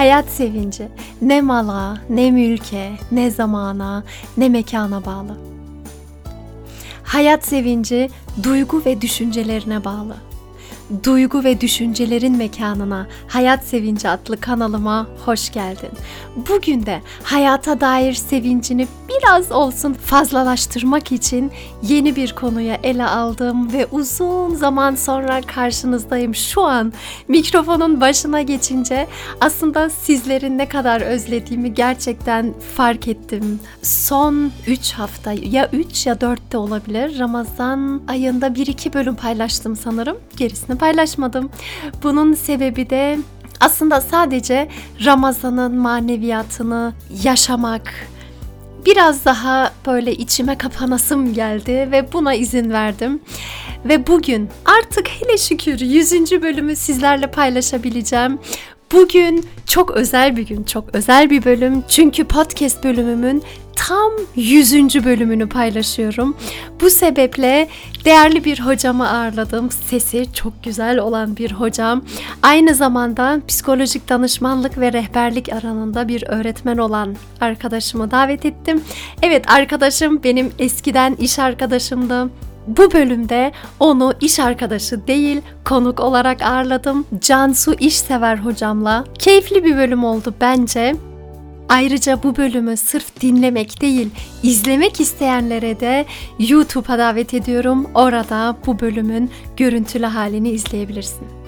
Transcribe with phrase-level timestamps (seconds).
[0.00, 0.88] Hayat sevinci
[1.22, 4.04] ne mala, ne mülke, ne zamana,
[4.36, 5.38] ne mekana bağlı.
[7.02, 8.10] Hayat sevinci
[8.42, 10.16] duygu ve düşüncelerine bağlı.
[11.04, 15.90] Duygu ve düşüncelerin mekanına Hayat Sevinci adlı kanalıma hoş geldin.
[16.48, 23.86] Bugün de hayata dair sevincini biraz olsun fazlalaştırmak için yeni bir konuya ele aldım ve
[23.86, 26.34] uzun zaman sonra karşınızdayım.
[26.34, 26.92] Şu an
[27.28, 29.06] mikrofonun başına geçince
[29.40, 33.60] aslında sizlerin ne kadar özlediğimi gerçekten fark ettim.
[33.82, 37.18] Son 3 hafta ya 3 ya 4 de olabilir.
[37.18, 40.16] Ramazan ayında 1-2 bölüm paylaştım sanırım.
[40.36, 41.50] Gerisini paylaşmadım.
[42.02, 43.18] Bunun sebebi de
[43.60, 44.68] aslında sadece
[45.04, 47.92] Ramazan'ın maneviyatını yaşamak,
[48.86, 53.20] biraz daha böyle içime kapanasım geldi ve buna izin verdim.
[53.84, 56.12] Ve bugün artık hele şükür 100.
[56.42, 58.38] bölümü sizlerle paylaşabileceğim.
[58.92, 61.84] Bugün çok özel bir gün, çok özel bir bölüm.
[61.88, 63.42] Çünkü podcast bölümümün
[63.76, 65.04] tam 100.
[65.04, 66.36] bölümünü paylaşıyorum.
[66.80, 67.68] Bu sebeple
[68.04, 69.70] değerli bir hocamı ağırladım.
[69.70, 72.04] Sesi çok güzel olan bir hocam.
[72.42, 78.82] Aynı zamanda psikolojik danışmanlık ve rehberlik alanında bir öğretmen olan arkadaşımı davet ettim.
[79.22, 82.28] Evet arkadaşım benim eskiden iş arkadaşımdı.
[82.66, 87.06] Bu bölümde onu iş arkadaşı değil konuk olarak ağırladım.
[87.20, 89.04] Cansu İşsever hocamla.
[89.18, 90.96] Keyifli bir bölüm oldu bence.
[91.68, 94.10] Ayrıca bu bölümü sırf dinlemek değil,
[94.42, 96.06] izlemek isteyenlere de
[96.38, 97.86] YouTube'a davet ediyorum.
[97.94, 101.39] Orada bu bölümün görüntülü halini izleyebilirsin.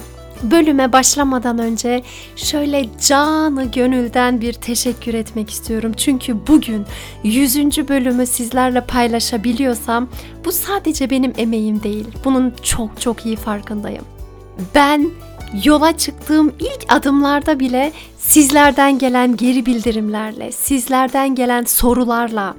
[0.42, 2.02] Bölüme başlamadan önce
[2.36, 5.92] şöyle canı gönülden bir teşekkür etmek istiyorum.
[5.96, 6.86] Çünkü bugün
[7.24, 7.88] 100.
[7.88, 10.08] bölümü sizlerle paylaşabiliyorsam
[10.44, 12.06] bu sadece benim emeğim değil.
[12.24, 14.04] Bunun çok çok iyi farkındayım.
[14.74, 15.10] Ben
[15.64, 22.54] yola çıktığım ilk adımlarda bile sizlerden gelen geri bildirimlerle, sizlerden gelen sorularla,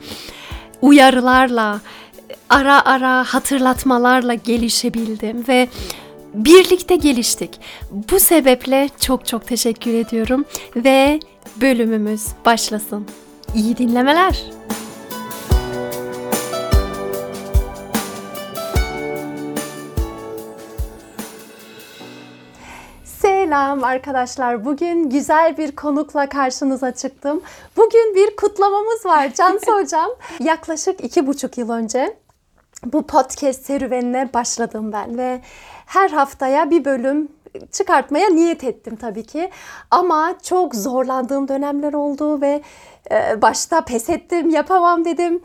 [0.81, 1.81] uyarılarla,
[2.49, 5.67] ara ara hatırlatmalarla gelişebildim ve
[6.33, 7.59] birlikte geliştik.
[7.91, 10.45] Bu sebeple çok çok teşekkür ediyorum
[10.75, 11.19] ve
[11.61, 13.07] bölümümüz başlasın.
[13.55, 14.43] İyi dinlemeler.
[23.03, 24.65] Selam arkadaşlar.
[24.65, 27.41] Bugün güzel bir konukla karşınıza çıktım.
[27.77, 30.09] Bugün bir kutlamamız var Cansu Hocam.
[30.39, 32.17] Yaklaşık iki buçuk yıl önce
[32.85, 35.41] bu podcast serüvenine başladım ben ve
[35.93, 37.27] her haftaya bir bölüm
[37.71, 39.49] çıkartmaya niyet ettim tabii ki.
[39.91, 42.61] Ama çok zorlandığım dönemler oldu ve
[43.11, 45.41] e, başta pes ettim, yapamam dedim.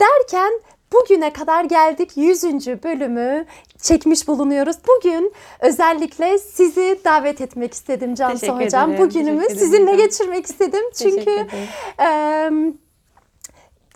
[0.00, 0.52] Derken
[0.92, 2.44] bugüne kadar geldik 100.
[2.66, 3.46] bölümü
[3.78, 4.76] çekmiş bulunuyoruz.
[4.88, 8.90] Bugün özellikle sizi davet etmek istedim Cansu Teşekkür Hocam.
[8.90, 9.04] Ederim.
[9.04, 9.96] Bugünümü sizinle hocam.
[9.96, 10.82] geçirmek istedim.
[10.94, 11.46] Çünkü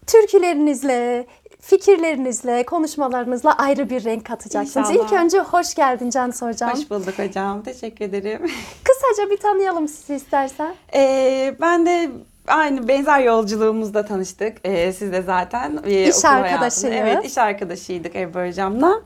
[0.07, 1.27] türkülerinizle,
[1.61, 4.91] fikirlerinizle, konuşmalarınızla ayrı bir renk katacaksınız.
[4.91, 5.05] İnşallah.
[5.07, 6.71] İlk önce hoş geldin Cansu Hocam.
[6.71, 7.63] Hoş bulduk hocam.
[7.63, 8.41] Teşekkür ederim.
[8.85, 10.75] Kısaca bir tanıyalım sizi istersen.
[10.95, 12.11] Ee, ben de
[12.47, 14.57] aynı benzer yolculuğumuzda tanıştık.
[14.65, 15.79] Ee, siz de zaten.
[15.85, 16.97] E, iş arkadaşıyız.
[16.97, 19.01] Evet iş arkadaşıydık Ebru Hocam'la.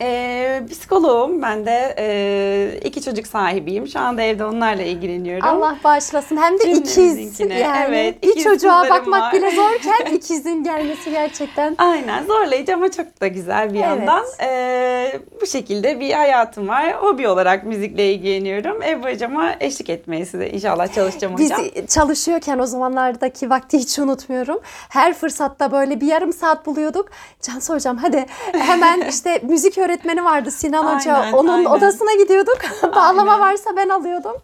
[0.00, 1.42] E, psikoloğum.
[1.42, 3.88] Ben de e, iki çocuk sahibiyim.
[3.88, 5.48] Şu anda evde onlarla ilgileniyorum.
[5.48, 6.36] Allah bağışlasın.
[6.36, 7.86] Hem de ikiz yani.
[7.88, 8.22] Evet.
[8.22, 9.32] Bir çocuğa bakmak var.
[9.32, 11.74] bile zorken ikizin gelmesi gerçekten.
[11.78, 12.24] Aynen.
[12.24, 14.24] Zorlayıcı ama çok da güzel bir yandan.
[14.38, 15.14] Evet.
[15.14, 16.92] E, bu şekilde bir hayatım var.
[17.02, 18.82] Hobi olarak müzikle ilgileniyorum.
[18.82, 21.60] Ebru Hocam'a eşlik etmeyi size inşallah çalışacağım hocam.
[21.74, 24.60] Biz çalışıyorken o zamanlardaki vakti hiç unutmuyorum.
[24.88, 27.08] Her fırsatta böyle bir yarım saat buluyorduk.
[27.42, 31.14] Cansu Hocam hadi hemen işte müzik öğretmeni vardı Sinan Hoca.
[31.14, 31.70] Aynen, Onun aynen.
[31.70, 32.58] odasına gidiyorduk.
[32.82, 33.40] Bağlama aynen.
[33.40, 34.36] varsa ben alıyordum.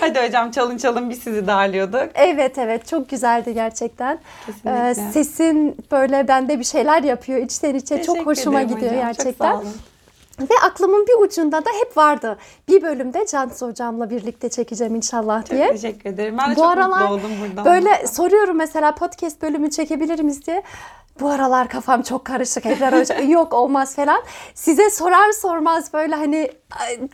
[0.00, 2.08] Hadi hocam çalın çalın biz sizi darlıyorduk.
[2.14, 4.18] Evet evet çok güzeldi gerçekten.
[4.46, 4.90] Kesinlikle.
[4.90, 7.96] Ee, sesin böyle bende bir şeyler yapıyor içten içe.
[7.96, 9.06] Teşekkür çok hoşuma gidiyor hocam.
[9.06, 9.52] gerçekten.
[9.52, 9.74] Çok sağ olun.
[10.40, 12.38] Ve aklımın bir ucunda da hep vardı.
[12.68, 15.64] Bir bölümde Cansu hocamla birlikte çekeceğim inşallah diye.
[15.66, 16.38] Çok teşekkür ederim.
[16.38, 17.64] Ben de Bu çok aralar mutlu oldum buradan.
[17.64, 20.62] Böyle soruyorum mesela podcast bölümü çekebilir miyiz diye
[21.20, 24.22] bu aralar kafam çok karışık Ebrar Hoca yok olmaz falan.
[24.54, 26.50] Size sorar sormaz böyle hani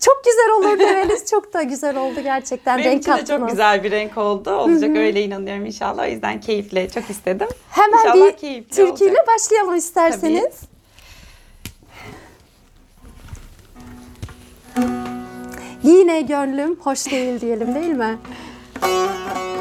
[0.01, 2.79] çok güzel olur demeniz çok da güzel oldu gerçekten.
[2.79, 4.51] Benim renk için de çok güzel bir renk oldu.
[4.51, 4.99] Olacak Hı-hı.
[4.99, 6.03] öyle inanıyorum inşallah.
[6.03, 7.49] O yüzden keyifle çok istedim.
[7.71, 10.61] Hemen inşallah bir türküyle başlayalım isterseniz.
[10.61, 10.77] Tabii.
[15.83, 18.19] Yine gönlüm hoş değil diyelim değil mi?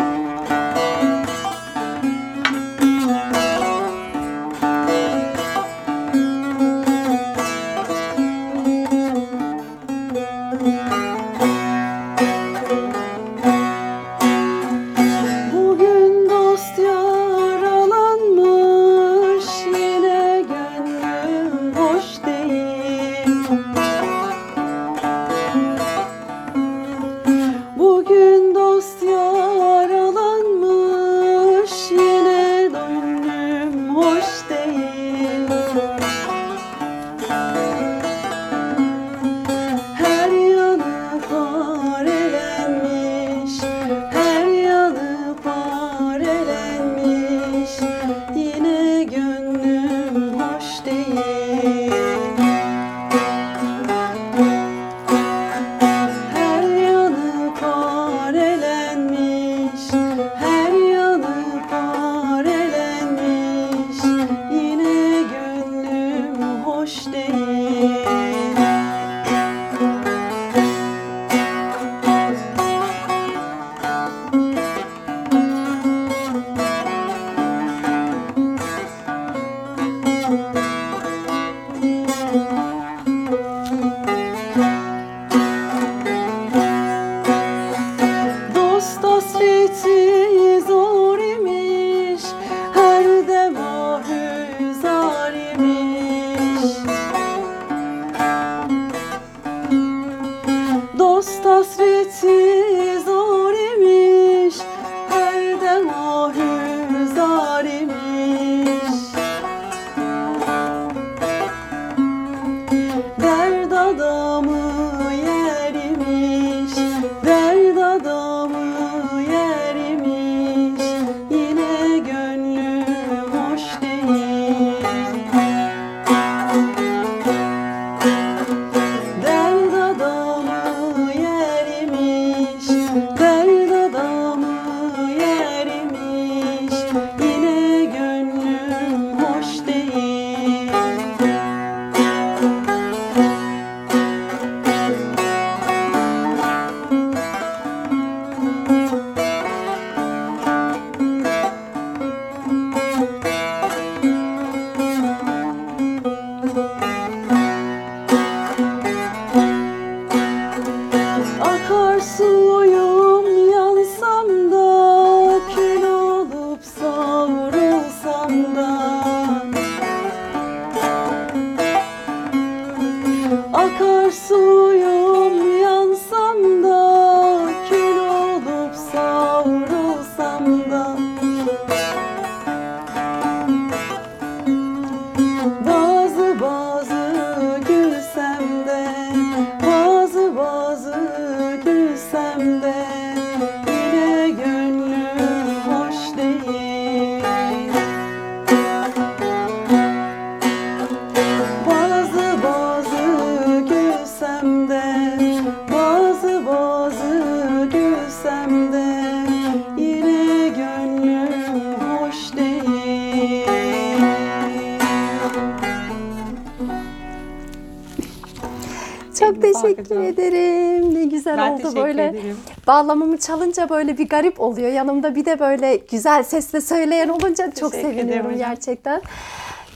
[221.75, 222.07] teşekkür böyle.
[222.07, 222.37] ederim.
[222.67, 224.71] Bağlamamı çalınca böyle bir garip oluyor.
[224.71, 228.49] Yanımda bir de böyle güzel sesle söyleyen olunca çok Teşekkür ederim seviniyorum hocam.
[228.49, 229.01] gerçekten.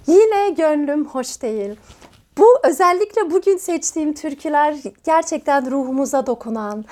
[0.08, 1.76] Yine gönlüm hoş değil.
[2.38, 6.86] Bu özellikle bugün seçtiğim türküler gerçekten ruhumuza dokunan,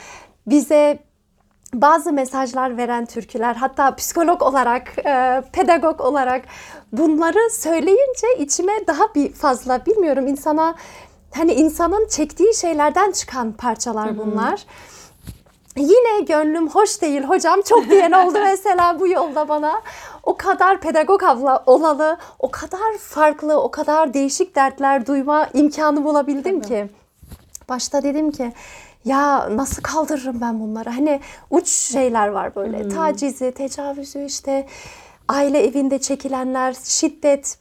[0.48, 1.00] bize
[1.74, 6.42] bazı mesajlar veren türküler hatta psikolog olarak, e, pedagog olarak
[6.92, 10.76] bunları söyleyince içime daha bir fazla bilmiyorum insana
[11.36, 14.66] hani insanın çektiği şeylerden çıkan parçalar bunlar.
[15.78, 19.82] Yine gönlüm hoş değil hocam çok diyen oldu mesela bu yolda bana.
[20.24, 26.62] O kadar pedagog abla olalı, o kadar farklı, o kadar değişik dertler duyma imkanı bulabildim
[26.62, 26.90] ki.
[27.70, 28.54] Başta dedim ki
[29.06, 30.90] ya nasıl kaldırırım ben bunları?
[30.90, 31.20] Hani
[31.50, 32.90] uç şeyler var böyle.
[32.90, 34.68] Tacizi, tecavüzü işte
[35.28, 37.58] aile evinde çekilenler, şiddet.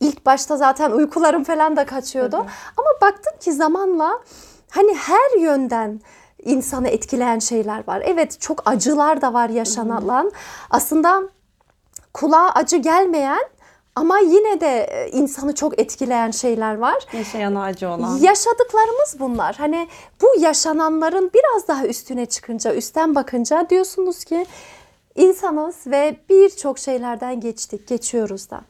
[0.00, 2.36] İlk başta zaten uykularım falan da kaçıyordu.
[2.76, 4.20] Ama baktım ki zamanla
[4.70, 6.00] hani her yönden
[6.44, 8.02] insanı etkileyen şeyler var.
[8.04, 10.32] Evet çok acılar da var yaşanılan.
[10.70, 11.22] Aslında
[12.12, 13.44] kulağa acı gelmeyen
[13.94, 17.06] ama yine de e, insanı çok etkileyen şeyler var.
[17.12, 18.16] Yaşayan acı olan.
[18.16, 19.54] Yaşadıklarımız bunlar.
[19.54, 19.88] Hani
[20.22, 24.46] bu yaşananların biraz daha üstüne çıkınca, üstten bakınca diyorsunuz ki
[25.14, 28.60] insanız ve birçok şeylerden geçtik, geçiyoruz da.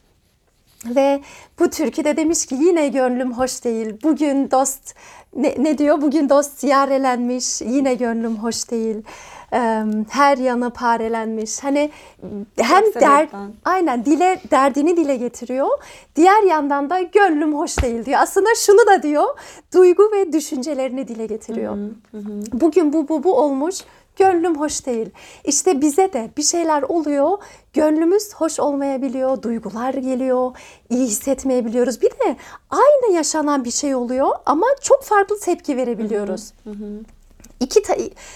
[0.95, 1.21] Ve
[1.59, 3.93] bu türküde demiş ki yine gönlüm hoş değil.
[4.03, 4.95] Bugün dost
[5.35, 6.01] ne, ne diyor?
[6.01, 7.61] Bugün dost ziyarelenmiş.
[7.61, 8.95] Yine gönlüm hoş değil.
[9.53, 11.63] Ee, her yanı parelenmiş.
[11.63, 11.91] Hani
[12.57, 13.27] hem der
[13.65, 15.67] aynen dile derdini dile getiriyor.
[16.15, 18.19] Diğer yandan da gönlüm hoş değil diyor.
[18.21, 19.25] Aslında şunu da diyor.
[19.73, 21.77] Duygu ve düşüncelerini dile getiriyor.
[22.53, 23.75] Bugün bu bu bu olmuş.
[24.15, 25.09] Gönlüm hoş değil.
[25.43, 27.37] İşte bize de bir şeyler oluyor.
[27.73, 29.41] Gönlümüz hoş olmayabiliyor.
[29.41, 30.51] Duygular geliyor.
[30.89, 32.01] iyi hissetmeyebiliyoruz.
[32.01, 32.35] Bir de
[32.69, 36.53] aynı yaşanan bir şey oluyor ama çok farklı tepki verebiliyoruz.
[37.59, 37.95] İki ta-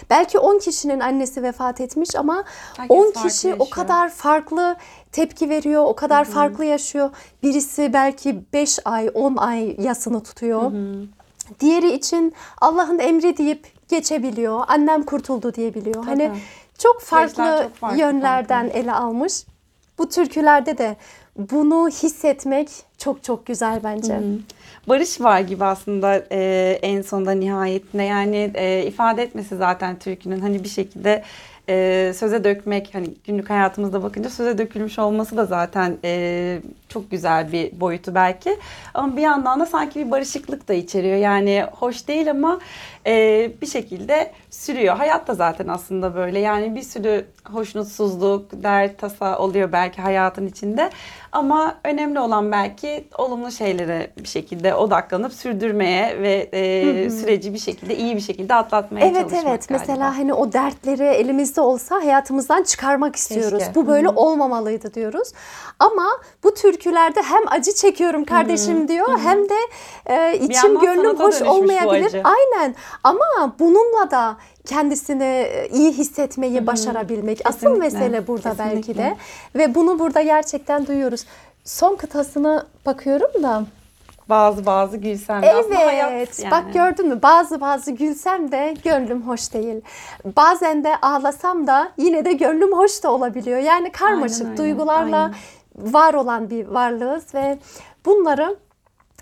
[0.09, 2.43] belki 10 kişinin annesi vefat etmiş ama
[2.77, 3.69] Herkes 10 farklı kişi o yaşıyor.
[3.69, 4.75] kadar farklı
[5.11, 7.09] tepki veriyor, o kadar farklı yaşıyor.
[7.43, 10.71] Birisi belki 5 ay, 10 ay yasını tutuyor.
[11.59, 14.63] Diğeri için Allah'ın emri deyip geçebiliyor.
[14.67, 16.05] Annem kurtuldu diyebiliyor.
[16.05, 16.39] Hani Tabii.
[16.77, 19.33] çok Süreçler farklı, çok farklı, yönlerden ele almış.
[19.97, 20.95] Bu türkülerde de
[21.37, 24.19] bunu hissetmek çok çok güzel bence.
[24.87, 30.63] barış var gibi aslında e, en sonunda nihayetinde yani e, ifade etmesi zaten türkünün hani
[30.63, 31.23] bir şekilde
[31.69, 36.59] e, söze dökmek hani günlük hayatımızda bakınca söze dökülmüş olması da zaten e,
[36.89, 38.57] çok güzel bir boyutu belki.
[38.93, 41.17] Ama bir yandan da sanki bir barışıklık da içeriyor.
[41.17, 42.59] Yani hoş değil ama
[43.07, 44.95] e, bir şekilde sürüyor.
[44.95, 46.39] Hayat da zaten aslında böyle.
[46.39, 50.89] Yani bir sürü hoşnutsuzluk, dert, tasa oluyor belki hayatın içinde.
[51.31, 57.97] Ama önemli olan belki olumlu şeylere bir şekilde odaklanıp sürdürmeye ve e, süreci bir şekilde
[57.97, 59.69] iyi bir şekilde atlatmaya evet, çalışmak Evet evet.
[59.69, 63.59] Mesela hani o dertleri elimizde olsa hayatımızdan çıkarmak istiyoruz.
[63.59, 63.75] Keşke.
[63.75, 65.31] Bu böyle olmamalıydı diyoruz.
[65.79, 66.07] Ama
[66.43, 69.57] bu türkülerde hem acı çekiyorum kardeşim diyor hem de
[70.05, 72.21] e, içim gönlüm hoş olmayabilir.
[72.23, 72.75] Aynen.
[73.03, 77.41] Ama bununla da kendisini e, iyi hissetmeyi başarabilmek.
[77.45, 79.03] Asıl mesele burada belki kesinlikle.
[79.03, 79.15] de.
[79.55, 81.25] Ve bunu burada gerçekten duyuyoruz.
[81.65, 83.63] Son kıtasına bakıyorum da.
[84.29, 86.39] Bazı bazı gülsem de aslında hayat Evet.
[86.39, 86.51] yani.
[86.51, 87.19] Bak gördün mü?
[87.23, 89.81] Bazı bazı gülsem de gönlüm hoş değil.
[90.35, 93.59] Bazen de ağlasam da yine de gönlüm hoş da olabiliyor.
[93.59, 95.93] Yani karmaşık Aynen öyle, duygularla aynen.
[95.93, 97.57] var olan bir varlığız ve
[98.05, 98.55] bunları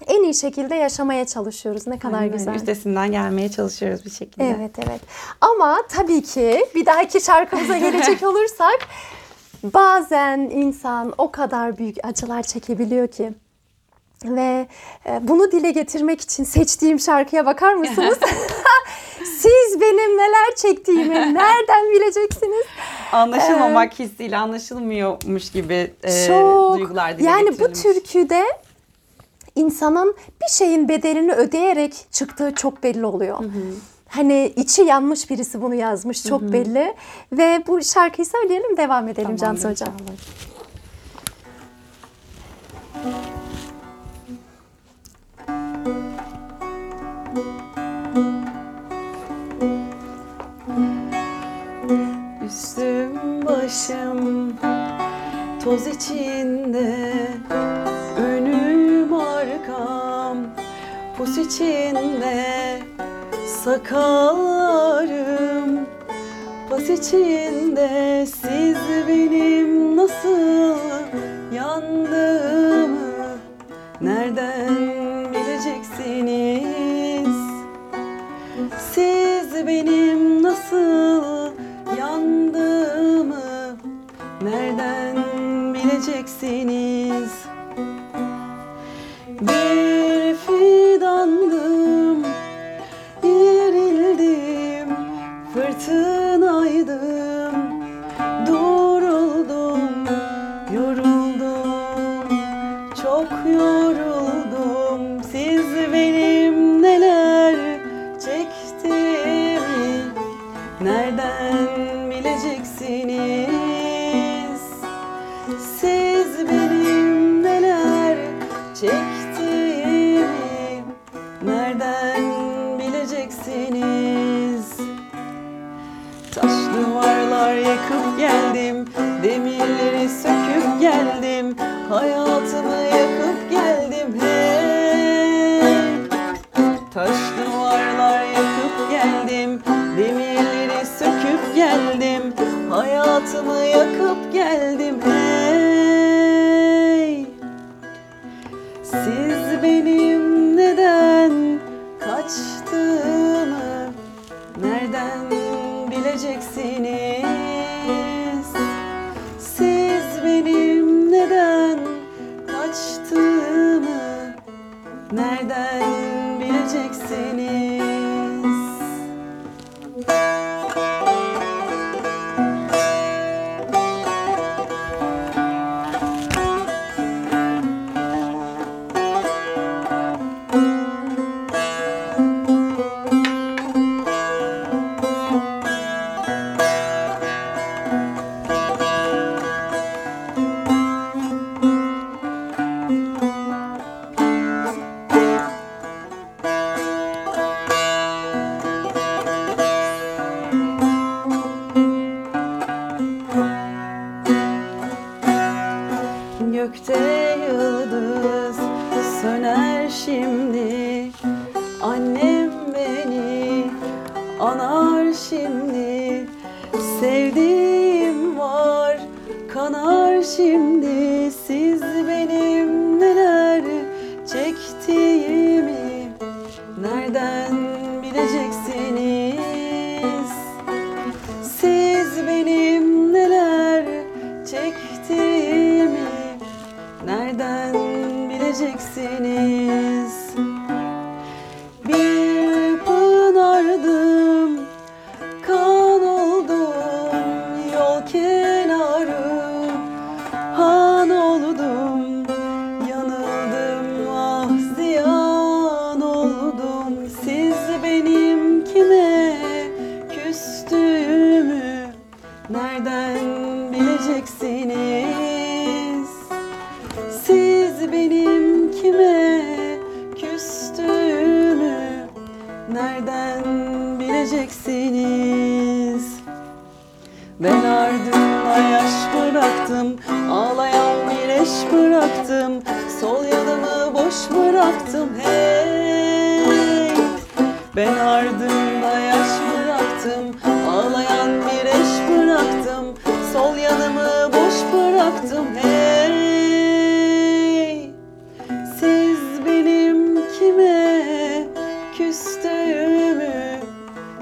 [0.07, 1.87] en iyi şekilde yaşamaya çalışıyoruz.
[1.87, 2.55] Ne kadar Aynen, güzel.
[2.55, 4.55] Üstesinden gelmeye çalışıyoruz bir şekilde.
[4.57, 5.01] Evet evet.
[5.41, 8.79] Ama tabii ki bir dahaki şarkımıza gelecek olursak
[9.63, 13.33] bazen insan o kadar büyük acılar çekebiliyor ki
[14.25, 14.67] ve
[15.05, 18.19] e, bunu dile getirmek için seçtiğim şarkıya bakar mısınız?
[19.17, 22.65] Siz benim neler çektiğimi nereden bileceksiniz?
[23.11, 26.77] Anlaşılmamak hissiyle anlaşılmıyormuş gibi e, Çok.
[26.77, 28.43] duygular dile Yani bu türküde
[29.57, 33.37] insanın bir şeyin bedelini ödeyerek çıktığı çok belli oluyor.
[34.07, 36.95] Hani içi yanmış birisi bunu yazmış çok belli.
[37.31, 39.89] Ve bu şarkıyı söyleyelim devam edelim Cansu Hocam.
[39.89, 40.47] inşallah.
[52.45, 54.53] Üstüm başım
[55.63, 57.11] toz içinde
[58.17, 58.56] Önüm
[59.19, 60.37] arkam.
[61.17, 62.79] Pus içinde
[63.63, 65.07] Sakallarım.
[66.69, 70.77] Pas içinde Siz benim nasıl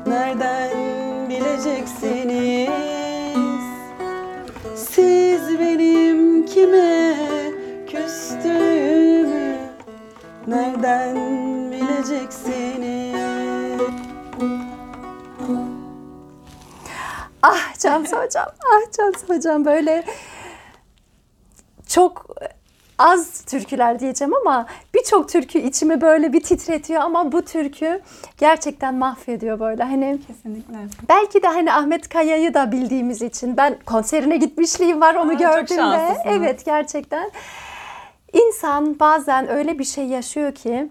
[0.05, 2.69] Nereden bileceksiniz?
[4.75, 7.15] Siz benim kime
[7.87, 9.57] küstüğümü
[10.47, 11.15] Nereden
[11.71, 13.15] bileceksiniz?
[17.41, 20.03] Ah Cansu Hocam, ah Cansu Hocam böyle
[21.87, 22.24] çok
[22.97, 28.01] az türküler diyeceğim ama birçok türkü içimi böyle bir titretiyor ama bu türkü
[28.37, 29.83] gerçekten mahvediyor böyle.
[29.83, 30.73] Hani Kesinlikle.
[31.09, 36.17] belki de hani Ahmet Kaya'yı da bildiğimiz için ben konserine gitmişliğim var onu Aa, gördüğümde.
[36.25, 37.31] Evet gerçekten.
[38.33, 40.89] İnsan bazen öyle bir şey yaşıyor ki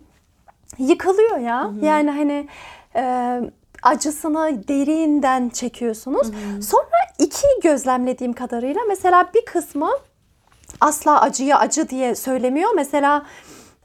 [0.78, 1.70] yıkılıyor ya.
[1.82, 2.48] Yani hani
[2.96, 3.40] e,
[3.82, 6.26] acısını derinden çekiyorsunuz.
[6.62, 9.90] Sonra iki gözlemlediğim kadarıyla mesela bir kısmı
[10.80, 12.70] asla acıya acı diye söylemiyor.
[12.76, 13.22] Mesela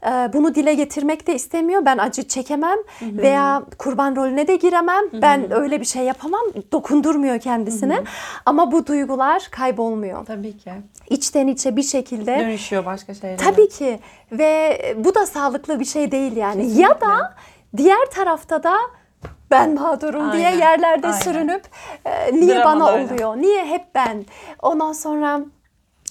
[0.06, 1.84] e, bunu dile getirmek de istemiyor.
[1.84, 5.04] Ben acı çekemem veya kurban rolüne de giremem.
[5.12, 6.40] Ben öyle bir şey yapamam.
[6.72, 8.02] Dokundurmuyor kendisine.
[8.46, 10.26] Ama bu duygular kaybolmuyor.
[10.26, 10.72] Tabii ki.
[11.10, 13.36] İçten içe bir şekilde Dönüşüyor başka şeylere.
[13.36, 14.00] Tabii ki
[14.32, 16.78] ve bu da sağlıklı bir şey değil yani.
[16.80, 17.34] Ya da
[17.76, 18.76] diğer tarafta da
[19.50, 21.18] ben mağdurum diye Aynen, yerlerde aynen.
[21.18, 21.62] sürünüp
[22.04, 23.14] e, niye bana Dramalarla.
[23.14, 23.36] oluyor?
[23.36, 24.24] Niye hep ben?
[24.62, 25.40] Ondan sonra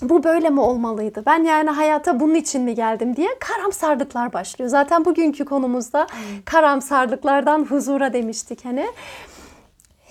[0.01, 1.23] bu böyle mi olmalıydı?
[1.25, 4.69] Ben yani hayata bunun için mi geldim diye karamsarlıklar başlıyor.
[4.69, 6.07] Zaten bugünkü konumuzda
[6.45, 8.87] karamsarlıklardan huzura demiştik hani.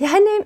[0.01, 0.45] Yani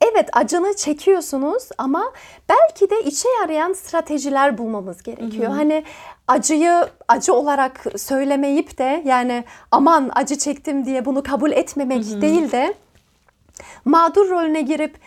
[0.00, 2.12] Evet acını çekiyorsunuz ama
[2.48, 5.50] belki de işe yarayan stratejiler bulmamız gerekiyor.
[5.56, 5.84] Hani
[6.28, 12.74] acıyı acı olarak söylemeyip de yani aman acı çektim diye bunu kabul etmemek değil de
[13.84, 14.98] mağdur rolüne girip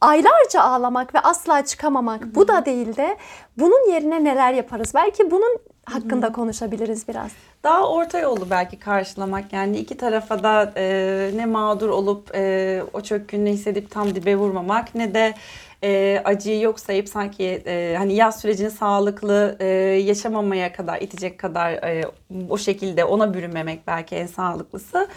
[0.00, 3.16] aylarca ağlamak ve asla çıkamamak bu da değil de
[3.56, 4.92] bunun yerine neler yaparız?
[4.94, 7.30] Belki bunun hakkında konuşabiliriz biraz.
[7.64, 13.00] Daha orta yolu belki karşılamak yani iki tarafa da e, ne mağdur olup e, o
[13.00, 15.34] çökkünlüğü hissedip tam dibe vurmamak ne de
[15.84, 19.66] e, acıyı yok sayıp sanki e, hani yaz sürecini sağlıklı e,
[20.04, 22.04] yaşamamaya kadar itecek kadar e,
[22.50, 25.08] o şekilde ona bürünmemek belki en sağlıklısı.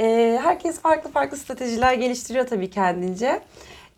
[0.00, 3.40] E, herkes farklı farklı stratejiler geliştiriyor tabii kendince.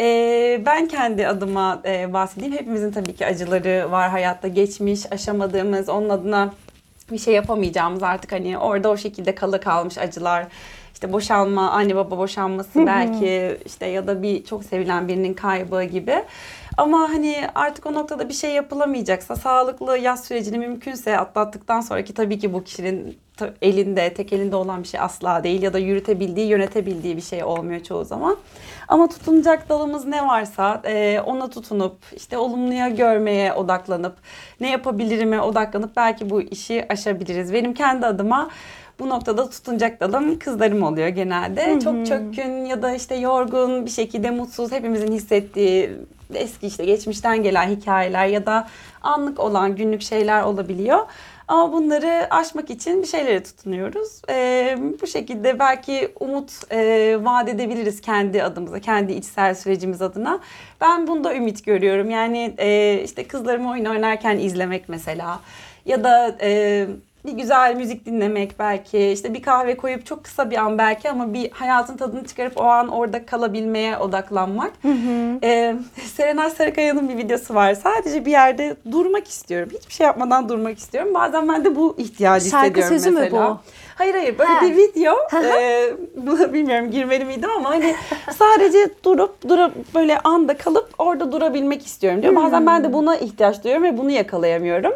[0.03, 2.53] E, ben kendi adıma e, bahsedeyim.
[2.53, 6.53] Hepimizin tabii ki acıları var hayatta geçmiş, aşamadığımız, onun adına
[7.13, 10.47] bir şey yapamayacağımız artık hani orada o şekilde kalı kalmış acılar.
[10.95, 16.25] İşte boşanma, anne baba boşanması belki işte ya da bir çok sevilen birinin kaybı gibi.
[16.77, 22.39] Ama hani artık o noktada bir şey yapılamayacaksa sağlıklı yaz sürecini mümkünse atlattıktan sonraki tabii
[22.39, 23.19] ki bu kişinin
[23.63, 27.83] elinde, tek elinde olan bir şey asla değil ya da yürütebildiği, yönetebildiği bir şey olmuyor
[27.83, 28.37] çoğu zaman.
[28.93, 34.17] Ama tutunacak dalımız ne varsa e, ona tutunup işte olumluya görmeye odaklanıp
[34.61, 37.53] ne yapabilirime odaklanıp belki bu işi aşabiliriz.
[37.53, 38.51] Benim kendi adıma
[38.99, 41.81] bu noktada tutunacak dalım kızlarım oluyor genelde.
[41.81, 45.91] Çok çökkün ya da işte yorgun bir şekilde mutsuz hepimizin hissettiği
[46.35, 48.69] eski işte geçmişten gelen hikayeler ya da
[49.03, 50.99] anlık olan günlük şeyler olabiliyor.
[51.49, 54.23] Ama bunları aşmak için bir şeylere tutunuyoruz.
[54.31, 60.41] Ee, bu şekilde belki umut e, vaat edebiliriz kendi adımıza, kendi içsel sürecimiz adına.
[60.81, 62.11] Ben bunda ümit görüyorum.
[62.11, 65.41] Yani e, işte kızlarımı oyun oynarken izlemek mesela
[65.87, 66.87] ya da e,
[67.27, 71.33] bir güzel müzik dinlemek belki işte bir kahve koyup çok kısa bir an belki ama
[71.35, 74.73] bir hayatın tadını çıkarıp o an orada kalabilmeye odaklanmak.
[75.43, 75.75] Ee,
[76.15, 77.75] Serenay Sarıkaya'nın bir videosu var.
[77.75, 79.69] Sadece bir yerde durmak istiyorum.
[79.79, 81.15] Hiçbir şey yapmadan durmak istiyorum.
[81.15, 83.51] Bazen ben de bu ihtiyacı Şarkı hissediyorum sözü mü mesela.
[83.51, 83.59] bu?
[83.95, 84.61] Hayır hayır böyle Ha.
[84.67, 85.15] bir video.
[86.17, 87.95] buna bilmiyorum girmeli miydim ama hani
[88.39, 92.37] sadece durup durup böyle anda kalıp orada durabilmek istiyorum diyor.
[92.37, 94.93] Bazen ben de buna ihtiyaç duyuyorum ve bunu yakalayamıyorum.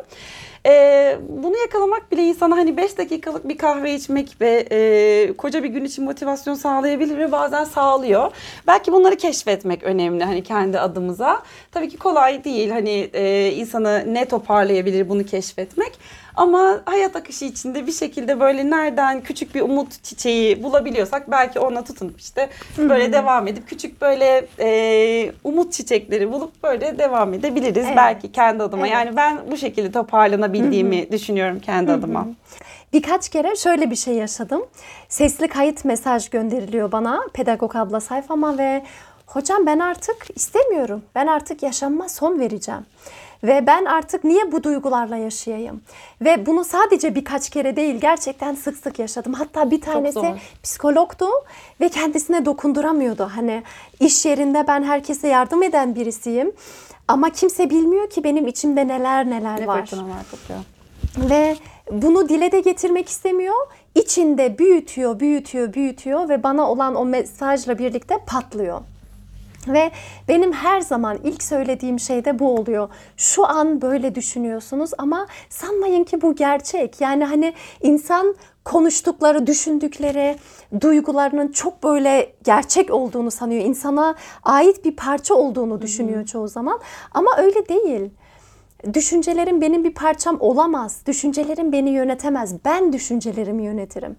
[0.66, 5.68] Ee, bunu yakalamak bile insana hani 5 dakikalık bir kahve içmek ve e, koca bir
[5.68, 8.31] gün için motivasyon sağlayabilir ve bazen sağlıyor.
[8.66, 11.42] Belki bunları keşfetmek önemli hani kendi adımıza.
[11.72, 15.92] Tabii ki kolay değil hani e, insanı ne toparlayabilir bunu keşfetmek.
[16.37, 21.85] Ama hayat akışı içinde bir şekilde böyle nereden küçük bir umut çiçeği bulabiliyorsak belki ona
[21.85, 27.96] tutunup işte böyle devam edip küçük böyle e, umut çiçekleri bulup böyle devam edebiliriz Evet.
[27.96, 28.87] belki kendi adıma.
[28.87, 28.94] Evet.
[28.94, 32.27] Yani ben bu şekilde toparlanabildiğimi düşünüyorum kendi adıma.
[32.92, 34.62] birkaç kere şöyle bir şey yaşadım.
[35.09, 38.83] Sesli kayıt mesaj gönderiliyor bana pedagog abla sayfama ve
[39.27, 41.03] hocam ben artık istemiyorum.
[41.14, 42.87] Ben artık yaşamıma son vereceğim.
[43.44, 45.81] Ve ben artık niye bu duygularla yaşayayım?
[46.20, 49.33] Ve bunu sadece birkaç kere değil gerçekten sık sık yaşadım.
[49.33, 51.29] Hatta bir tanesi psikologdu
[51.81, 53.31] ve kendisine dokunduramıyordu.
[53.35, 53.62] Hani
[54.01, 56.53] iş yerinde ben herkese yardım eden birisiyim.
[57.09, 59.81] Ama kimse bilmiyor ki benim içimde neler neler Ne var.
[59.81, 60.61] fırtınalar kopuyor.
[61.31, 61.57] Ve
[61.90, 63.55] bunu dile de getirmek istemiyor.
[63.94, 68.81] İçinde büyütüyor, büyütüyor, büyütüyor ve bana olan o mesajla birlikte patlıyor.
[69.68, 69.90] Ve
[70.29, 72.88] benim her zaman ilk söylediğim şey de bu oluyor.
[73.16, 77.00] Şu an böyle düşünüyorsunuz ama sanmayın ki bu gerçek.
[77.00, 80.37] Yani hani insan konuştukları, düşündükleri,
[80.81, 83.64] duygularının çok böyle gerçek olduğunu sanıyor.
[83.64, 86.81] İnsana ait bir parça olduğunu düşünüyor çoğu zaman.
[87.12, 88.11] Ama öyle değil.
[88.94, 91.02] Düşüncelerim benim bir parçam olamaz.
[91.07, 92.55] Düşüncelerim beni yönetemez.
[92.64, 94.16] Ben düşüncelerimi yönetirim.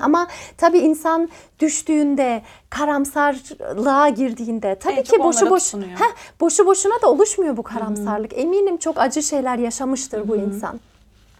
[0.00, 1.28] Ama tabii insan
[1.60, 5.62] düştüğünde, karamsarlığa girdiğinde tabii En ki boşu boş.
[6.00, 8.38] Heh, boşu boşuna da oluşmuyor bu karamsarlık.
[8.38, 10.80] Eminim çok acı şeyler yaşamıştır bu insan.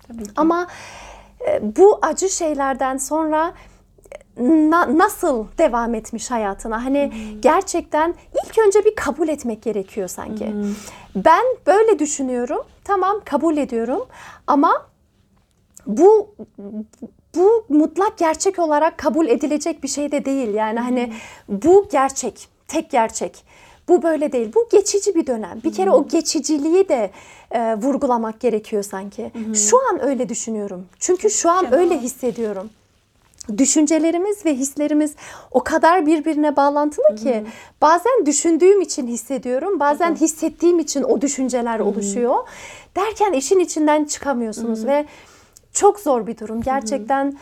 [0.09, 0.31] Tabii ki.
[0.37, 0.67] Ama
[1.49, 3.53] e, bu acı şeylerden sonra
[4.71, 6.85] na- nasıl devam etmiş hayatına?
[6.85, 8.15] Hani gerçekten
[8.47, 10.55] ilk önce bir kabul etmek gerekiyor sanki.
[11.17, 12.63] Ben böyle düşünüyorum.
[12.85, 14.07] Tamam kabul ediyorum.
[14.47, 14.87] Ama
[15.87, 16.35] bu
[17.35, 20.55] bu mutlak gerçek olarak kabul edilecek bir şey de değil.
[20.55, 21.13] Yani hani
[21.49, 23.45] bu gerçek, tek gerçek.
[23.89, 24.53] Bu böyle değil.
[24.55, 25.61] Bu geçici bir dönem.
[25.65, 27.11] Bir kere o geçiciliği de
[27.51, 29.33] e, vurgulamak gerekiyor sanki.
[29.55, 30.87] Şu an öyle düşünüyorum.
[30.99, 32.71] Çünkü şu an öyle hissediyorum.
[33.59, 35.15] Düşüncelerimiz ve hislerimiz
[35.51, 37.45] o kadar birbirine bağlantılı ki
[37.83, 42.37] bazen düşündüğüm için hissediyorum, bazen hissettiğim için o düşünceler oluşuyor.
[42.97, 45.07] Derken işin içinden çıkamıyorsunuz ve
[45.77, 46.63] çok zor bir durum.
[46.63, 47.39] Gerçekten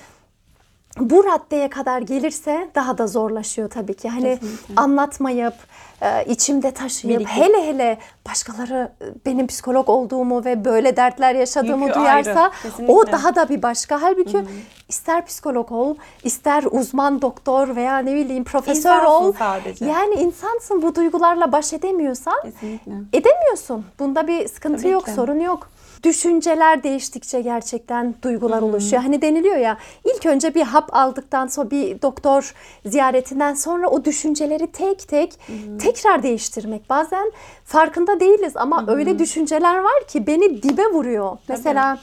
[0.98, 4.08] bu raddeye kadar gelirse daha da zorlaşıyor tabii ki.
[4.08, 4.74] Hani Kesinlikle.
[4.76, 5.54] anlatmayıp,
[6.02, 7.36] e, içimde taşıyıp, Birikip.
[7.36, 12.92] hele hele başkaları e, benim psikolog olduğumu ve böyle dertler yaşadığımı Yükü duyarsa ayrı, kesinlikle.
[12.94, 14.02] o daha da bir başka.
[14.02, 14.44] Halbuki
[14.88, 19.32] ister psikolog ol, ister uzman doktor veya ne bileyim profesör İnsansın ol.
[19.38, 19.84] sadece.
[19.84, 22.92] Yani insansın bu duygularla baş edemiyorsan Kesinlikle.
[23.12, 23.84] edemiyorsun.
[23.98, 25.10] Bunda bir sıkıntı Tabii yok, ki.
[25.12, 25.68] sorun yok.
[26.04, 29.02] Düşünceler değiştikçe gerçekten duygular oluşuyor.
[29.02, 32.54] Hani deniliyor ya ilk önce bir hap aldıktan sonra bir doktor
[32.86, 35.38] ziyaretinden sonra o düşünceleri tek tek
[35.80, 36.90] tekrar değiştirmek.
[36.90, 37.32] Bazen
[37.64, 41.38] farkında değiliz ama öyle düşünceler var ki beni dibe vuruyor.
[41.48, 41.98] Mesela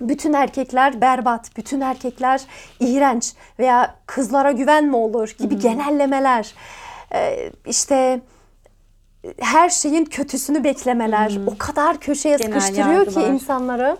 [0.00, 2.40] bütün erkekler berbat, bütün erkekler
[2.80, 6.54] iğrenç veya kızlara güven mi olur gibi genellemeler.
[7.14, 8.20] Ee, işte
[9.40, 13.34] her şeyin kötüsünü beklemeler o kadar köşeye Genel sıkıştırıyor ki yargılar.
[13.34, 13.96] insanları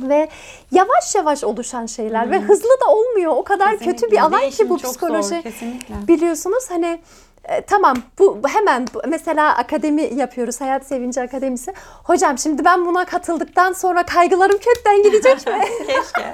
[0.00, 0.28] ve
[0.72, 3.32] yavaş yavaş oluşan şeyler ve hızlı da olmuyor.
[3.36, 4.22] O kadar kötü bir Kesinlikle.
[4.22, 5.28] alan ki bu psikoloji.
[5.28, 5.94] zor, kesinlikle.
[6.08, 7.00] Biliyorsunuz hani
[7.44, 11.72] e, tamam bu hemen bu- mesela akademi yapıyoruz Hayat Sevinci Akademisi.
[12.04, 15.60] Hocam şimdi ben buna katıldıktan sonra kaygılarım kökten gidecek mi?
[15.86, 16.32] Keşke.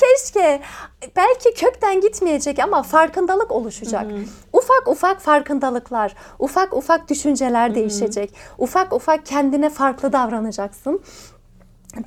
[0.00, 0.60] Keşke.
[1.16, 4.06] Belki kökten gitmeyecek ama farkındalık oluşacak.
[4.66, 8.34] Ufak ufak farkındalıklar, ufak ufak düşünceler değişecek.
[8.58, 11.00] Ufak ufak kendine farklı davranacaksın.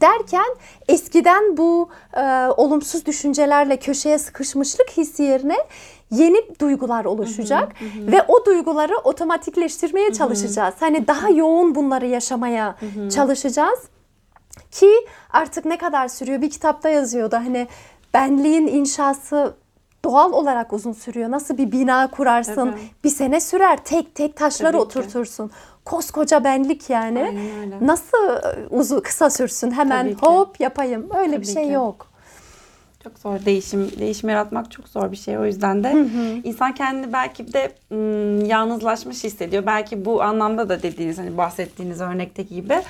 [0.02, 0.56] Derken
[0.88, 2.22] eskiden bu e,
[2.58, 5.58] olumsuz düşüncelerle köşeye sıkışmışlık hissi yerine
[6.12, 7.72] yeni duygular oluşacak
[8.12, 10.74] ve o duyguları otomatikleştirmeye çalışacağız.
[10.80, 12.76] Hani daha yoğun bunları yaşamaya
[13.10, 13.80] çalışacağız.
[14.72, 14.92] Ki
[15.30, 16.42] artık ne kadar sürüyor?
[16.42, 17.68] Bir kitapta yazıyordu hani
[18.14, 19.54] benliğin inşası
[20.06, 21.32] doğal olarak uzun sürüyor.
[21.32, 22.56] Nasıl bir bina kurarsın?
[22.72, 22.80] Tabii.
[23.04, 23.78] Bir sene sürer.
[23.84, 25.00] Tek tek taşları Tabii ki.
[25.00, 25.52] oturtursun.
[25.86, 27.38] Koskoca benlik yani.
[27.82, 28.18] Nasıl
[28.70, 29.72] uzun kısa sürsün?
[29.72, 30.26] Hemen Tabii ki.
[30.26, 31.08] hop yapayım.
[31.18, 31.72] Öyle bir Tabii şey ki.
[31.72, 32.10] yok.
[33.04, 35.92] Çok zor değişim değişim yaratmak çok zor bir şey o yüzden de
[36.44, 42.56] insan kendini belki de ım, yalnızlaşmış hissediyor belki bu anlamda da dediğiniz hani bahsettiğiniz örnekteki
[42.56, 42.82] gibi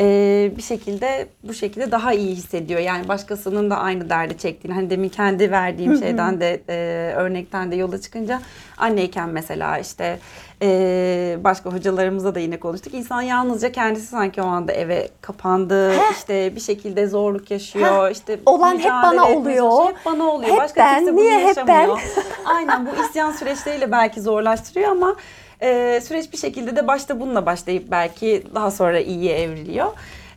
[0.00, 4.90] e, bir şekilde bu şekilde daha iyi hissediyor yani başkasının da aynı derdi çektiğini hani
[4.90, 8.40] demin kendi verdiğim şeyden de e, örnekten de yola çıkınca
[8.78, 10.18] anneyken mesela işte
[10.62, 16.56] e, başka hocalarımızla da yine konuştuk insan yalnızca kendisi sanki o anda eve kapandı işte
[16.56, 19.56] bir şekilde zorluk yaşıyor işte Olan hep bana oluyor.
[19.56, 19.86] çalışıyor.
[19.88, 20.50] Hep bana oluyor.
[20.52, 22.00] Hep Başka ben, kimse bunu niye hep yaşamıyor.
[22.44, 25.16] Aynen bu isyan süreçleriyle belki zorlaştırıyor ama
[25.62, 29.92] e, süreç bir şekilde de başta bununla başlayıp belki daha sonra iyiye evriliyor.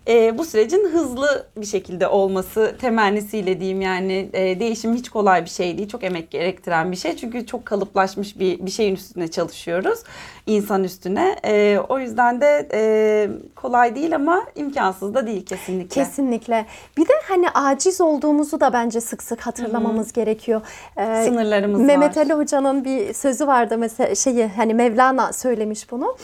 [0.09, 5.49] E, bu sürecin hızlı bir şekilde olması temennisiyle diyeyim yani e, değişim hiç kolay bir
[5.49, 5.89] şey değil.
[5.89, 7.15] Çok emek gerektiren bir şey.
[7.15, 9.99] Çünkü çok kalıplaşmış bir, bir şeyin üstüne çalışıyoruz.
[10.45, 11.35] insan üstüne.
[11.45, 16.03] E, o yüzden de e, kolay değil ama imkansız da değil kesinlikle.
[16.03, 16.65] Kesinlikle.
[16.97, 20.61] Bir de hani aciz olduğumuzu da bence sık sık hatırlamamız gerekiyor.
[20.97, 22.21] Ee, Sınırlarımız Mehmet var.
[22.21, 26.17] Ali Hoca'nın bir sözü vardı mesela şeyi hani Mevlana söylemiş bunu.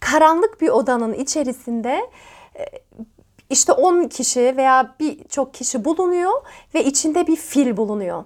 [0.00, 2.00] Karanlık bir odanın içerisinde
[2.58, 2.64] e,
[3.50, 6.32] işte 10 kişi veya birçok kişi bulunuyor
[6.74, 8.24] ve içinde bir fil bulunuyor.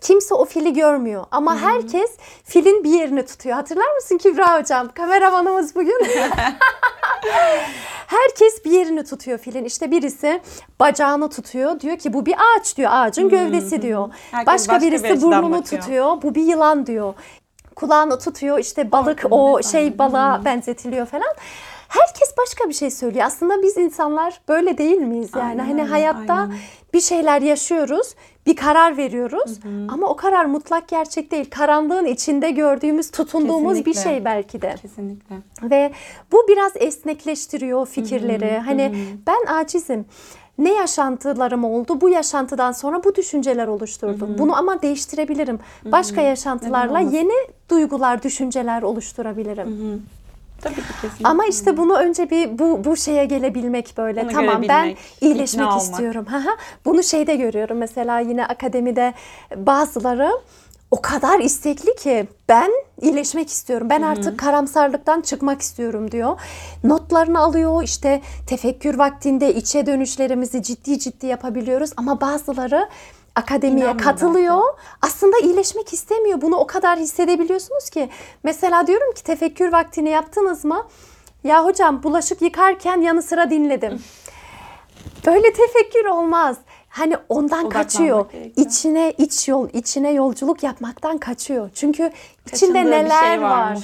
[0.00, 2.10] Kimse o fili görmüyor ama herkes
[2.44, 3.56] filin bir yerini tutuyor.
[3.56, 4.88] Hatırlar mısın Kübra hocam?
[4.94, 5.98] Kameramanımız bugün.
[8.06, 9.64] Herkes bir yerini tutuyor filin.
[9.64, 10.40] İşte birisi
[10.80, 11.80] bacağını tutuyor.
[11.80, 12.90] Diyor ki bu bir ağaç diyor.
[12.92, 14.08] Ağacın gövdesi diyor.
[14.30, 15.82] Herkes başka, başka bir birisi açıdan burnunu bakıyor.
[15.82, 16.22] tutuyor.
[16.22, 17.14] Bu bir yılan diyor.
[17.76, 18.58] Kulağını tutuyor.
[18.58, 21.34] İşte balık o şey balığa benzetiliyor falan.
[21.88, 23.24] Herkes başka bir şey söylüyor.
[23.26, 25.30] Aslında biz insanlar böyle değil miyiz?
[25.36, 26.54] Yani Aynen hani hayatta aynen.
[26.94, 28.14] bir şeyler yaşıyoruz,
[28.46, 31.50] bir karar veriyoruz ama o karar mutlak gerçek değil.
[31.50, 34.10] Karanlığın içinde gördüğümüz, tutunduğumuz bir Kesinlikle.
[34.10, 34.74] şey belki de.
[34.82, 35.36] Kesinlikle.
[35.62, 35.92] Ve
[36.32, 38.58] bu biraz esnekleştiriyor fikirleri.
[38.58, 38.94] Hani
[39.26, 40.04] ben acizim.
[40.58, 42.00] Ne yaşantılarım oldu?
[42.00, 44.38] Bu yaşantıdan sonra bu düşünceler oluşturdum.
[44.38, 45.58] Bunu ama değiştirebilirim.
[45.84, 47.16] Başka yaşantılarla olmasın?
[47.16, 47.32] yeni
[47.70, 50.02] duygular, düşünceler oluşturabilirim.
[50.64, 51.28] Tabii ki kesinlikle.
[51.28, 54.24] Ama işte bunu önce bir bu bu şeye gelebilmek böyle.
[54.24, 55.82] Bunu tamam ben iyileşmek ikna olmak.
[55.82, 56.26] istiyorum.
[56.30, 56.48] Hı.
[56.84, 57.78] bunu şeyde görüyorum.
[57.78, 59.14] Mesela yine akademide
[59.56, 60.30] bazıları
[60.90, 63.90] o kadar istekli ki ben iyileşmek istiyorum.
[63.90, 66.40] Ben artık karamsarlıktan çıkmak istiyorum diyor.
[66.84, 67.82] Notlarını alıyor.
[67.82, 72.88] işte tefekkür vaktinde içe dönüşlerimizi ciddi ciddi yapabiliyoruz ama bazıları
[73.36, 74.62] akademiye İnanmıyor katılıyor.
[75.02, 76.40] Aslında iyileşmek istemiyor.
[76.40, 78.08] Bunu o kadar hissedebiliyorsunuz ki.
[78.42, 80.86] Mesela diyorum ki tefekkür vaktini yaptınız mı?
[81.44, 84.02] Ya hocam bulaşık yıkarken yanı sıra dinledim.
[85.26, 86.56] Böyle tefekkür olmaz.
[86.88, 88.30] Hani ondan kaçıyor.
[88.32, 88.66] gerekiyor.
[88.66, 91.70] İçine iç yol, içine yolculuk yapmaktan kaçıyor.
[91.74, 92.02] Çünkü
[92.46, 93.78] içinde Kaçındığı bir neler şey var var.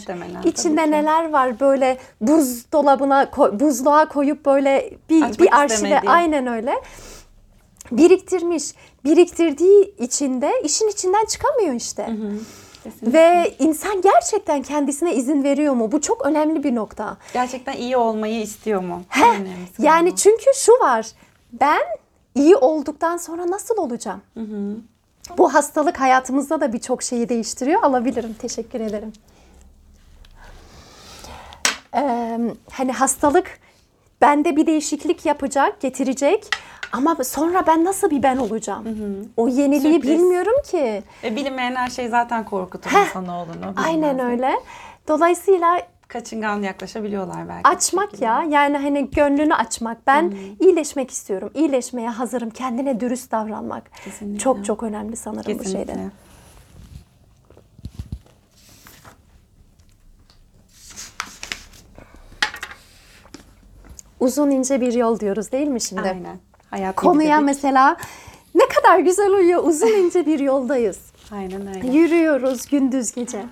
[0.44, 6.10] İçinde neler var böyle buzdolabına buzluğa koyup böyle bir Açmak bir arşive istemediği.
[6.10, 6.74] aynen öyle
[7.92, 8.64] biriktirmiş.
[9.04, 12.06] Biriktirdiği içinde işin içinden çıkamıyor işte.
[12.84, 13.18] Kesinlikle.
[13.18, 15.92] Ve insan gerçekten kendisine izin veriyor mu?
[15.92, 17.16] Bu çok önemli bir nokta.
[17.32, 19.02] Gerçekten iyi olmayı istiyor mu?
[19.08, 19.34] Heh,
[19.78, 21.06] yani çünkü şu var.
[21.52, 21.82] Ben
[22.34, 24.20] iyi olduktan sonra nasıl olacağım?
[25.38, 27.82] Bu hastalık hayatımızda da birçok şeyi değiştiriyor.
[27.82, 28.34] Alabilirim.
[28.38, 29.12] Teşekkür ederim.
[31.96, 32.38] Ee,
[32.72, 33.58] hani hastalık
[34.20, 36.46] bende bir değişiklik yapacak, getirecek.
[36.92, 38.84] Ama sonra ben nasıl bir ben olacağım?
[39.36, 40.10] O yeniliği Sürpriz.
[40.18, 41.02] bilmiyorum ki.
[41.24, 43.74] Ve bilinmeyen her şey zaten korkutur Heh, insanoğlunu.
[43.86, 44.52] Aynen öyle.
[45.08, 47.68] Dolayısıyla Kaçıngan yaklaşabiliyorlar belki.
[47.68, 50.06] açmak ya yani hani gönlünü açmak.
[50.06, 51.50] Ben iyileşmek istiyorum.
[51.54, 52.50] İyileşmeye hazırım.
[52.50, 53.90] Kendine dürüst davranmak.
[54.04, 54.38] Kesinlikle.
[54.38, 55.78] Çok çok önemli sanırım bu şeyde.
[55.86, 56.10] Kesinlikle.
[64.20, 66.02] Uzun ince bir yol diyoruz değil mi şimdi?
[66.02, 66.49] Aynen.
[66.70, 67.46] Hayat Konuya dedik.
[67.46, 67.96] mesela
[68.54, 69.64] ne kadar güzel uyuyor.
[69.64, 70.98] Uzun ince bir yoldayız.
[71.32, 71.86] Aynen öyle.
[71.98, 73.42] Yürüyoruz gündüz gece.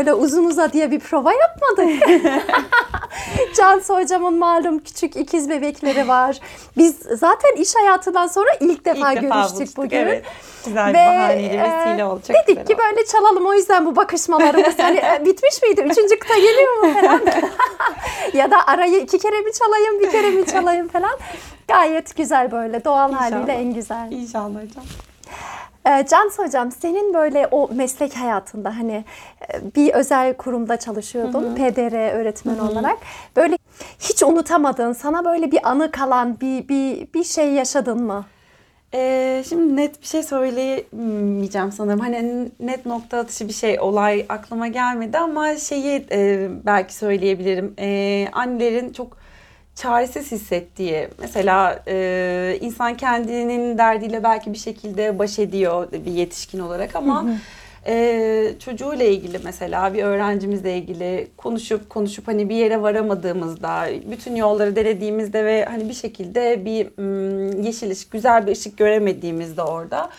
[0.00, 2.08] Böyle uzun uza diye bir prova yapmadık.
[3.56, 6.40] Cansu hocamın malum küçük ikiz bebekleri var.
[6.76, 9.96] Biz zaten iş hayatından sonra ilk defa İlk defa görüştük buluştuk, bugün.
[9.96, 10.24] Evet.
[10.64, 11.98] Güzel Ve, bahaneyle e, vesile.
[11.98, 12.82] Çok Dedik ki oldu.
[12.82, 15.80] böyle çalalım o yüzden bu bakışmalarımız hani e, bitmiş miydi?
[15.80, 17.20] Üçüncü kıta geliyor mu falan.
[18.32, 21.18] ya da arayı iki kere mi çalayım bir kere mi çalayım falan.
[21.68, 23.32] Gayet güzel böyle doğal İnşallah.
[23.32, 24.08] haliyle en güzel.
[24.10, 24.84] İnşallah hocam.
[25.86, 29.04] Ee, Cansu Hocam senin böyle o meslek hayatında hani
[29.52, 32.98] e, bir özel kurumda çalışıyordun PDR öğretmen olarak
[33.36, 33.58] böyle
[33.98, 38.24] hiç unutamadığın sana böyle bir anı kalan bir bir bir şey yaşadın mı?
[38.94, 42.00] Ee, şimdi net bir şey söyleyemeyeceğim sanırım.
[42.00, 47.74] Hani net nokta atışı bir şey, olay aklıma gelmedi ama şeyi e, belki söyleyebilirim.
[47.78, 49.19] E, annelerin çok
[49.74, 56.96] çaresiz hissettiği, mesela e, insan kendinin derdiyle belki bir şekilde baş ediyor bir yetişkin olarak
[56.96, 57.26] ama
[57.86, 64.76] e, çocuğuyla ilgili mesela bir öğrencimizle ilgili konuşup konuşup hani bir yere varamadığımızda, bütün yolları
[64.76, 66.86] denediğimizde ve hani bir şekilde bir
[67.64, 70.10] yeşil ışık, güzel bir ışık göremediğimizde orada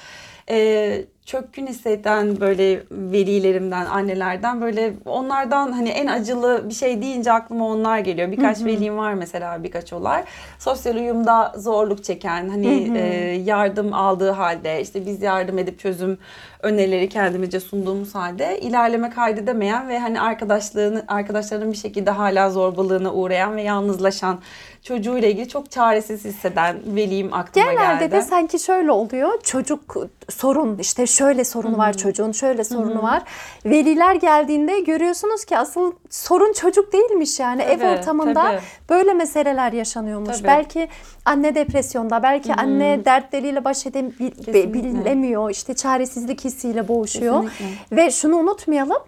[0.49, 7.67] e, çökkün hisseden böyle velilerimden, annelerden böyle onlardan hani en acılı bir şey deyince aklıma
[7.67, 8.31] onlar geliyor.
[8.31, 10.23] Birkaç velim var mesela birkaç olay.
[10.59, 13.01] Sosyal uyumda zorluk çeken hani e,
[13.45, 16.17] yardım aldığı halde işte biz yardım edip çözüm
[16.61, 23.55] önerileri kendimizce sunduğumuz halde ilerleme kaydedemeyen ve hani arkadaşlığını arkadaşlarının bir şekilde hala zorbalığına uğrayan
[23.55, 24.39] ve yalnızlaşan
[24.83, 28.11] çocuğuyla ilgili çok çaresiz hisseden velim aklıma Genelde geldi.
[28.11, 29.41] de sanki şöyle oluyor.
[29.43, 29.95] Çocuk
[30.29, 33.21] sorun işte şöyle sorunu var çocuğun, şöyle sorunu var.
[33.65, 38.59] Veliler geldiğinde görüyorsunuz ki asıl sorun çocuk değilmiş yani Tabii, ev ortamında tabii.
[38.89, 40.37] böyle meseleler yaşanıyormuş.
[40.37, 40.47] Tabii.
[40.47, 40.87] Belki
[41.25, 45.49] anne depresyonda, belki anne dertleriyle baş edebilemiyor.
[45.49, 47.49] işte çaresizlik hissiyle boğuşuyor.
[47.49, 47.95] Kesinlikle.
[47.97, 48.99] Ve şunu unutmayalım.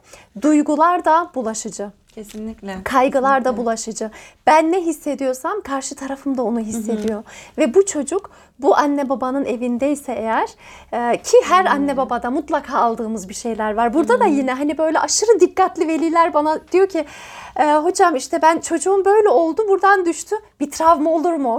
[0.42, 1.92] Duygular da bulaşıcı.
[2.16, 2.78] Kesinlikle.
[2.84, 4.12] Kaygılar da bulaşıcı.
[4.48, 7.24] Ben ne hissediyorsam karşı tarafım da onu hissediyor.
[7.58, 8.32] Ve bu çocuk
[8.64, 10.50] bu anne babanın evindeyse eğer
[10.94, 13.94] e, ki her anne babada mutlaka aldığımız bir şeyler var.
[13.94, 17.06] Burada da yine hani böyle aşırı dikkatli veliler bana diyor ki
[17.60, 20.36] e, hocam işte ben çocuğum böyle oldu buradan düştü.
[20.60, 21.58] Bir travma olur mu?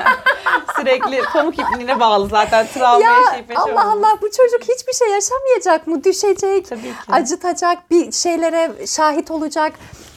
[0.76, 3.82] Sürekli pamuk ipliğine bağlı zaten travma ya yaşayıp yaşamamız.
[3.82, 6.04] Allah Allah bu çocuk hiçbir şey yaşamayacak mı?
[6.04, 7.12] Düşecek, Tabii ki.
[7.12, 9.72] acıtacak, bir şeylere şahit olacak.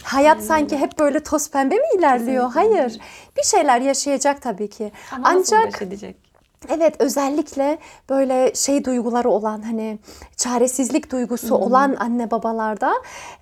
[0.10, 2.54] Hayat sanki hep böyle toz pembe mi ilerliyor?
[2.54, 2.80] Kesinlikle.
[2.80, 3.00] Hayır.
[3.38, 4.92] Bir şeyler yaşayacak tabii ki.
[5.12, 6.29] Ama nasıl Ancak baş edecek?
[6.68, 7.78] Evet özellikle
[8.10, 10.00] böyle şey duyguları olan hani
[10.38, 12.94] çaresizlik duygusu olan anne babalarda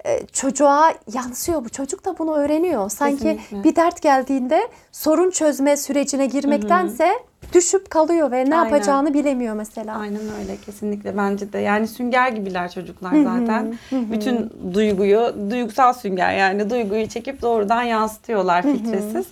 [0.05, 1.69] e, çocuğa yansıyor bu.
[1.69, 2.89] Çocuk da bunu öğreniyor.
[2.89, 3.63] Sanki Kesinlikle.
[3.63, 7.13] bir dert geldiğinde sorun çözme sürecine girmektense
[7.53, 8.69] düşüp kalıyor ve ne Aynen.
[8.69, 9.99] yapacağını bilemiyor mesela.
[9.99, 11.59] Aynen öyle kesinlikle bence de.
[11.59, 13.77] Yani sünger gibiler çocuklar zaten.
[13.91, 19.25] Bütün duyguyu, duygusal sünger yani duyguyu çekip doğrudan yansıtıyorlar filtresiz.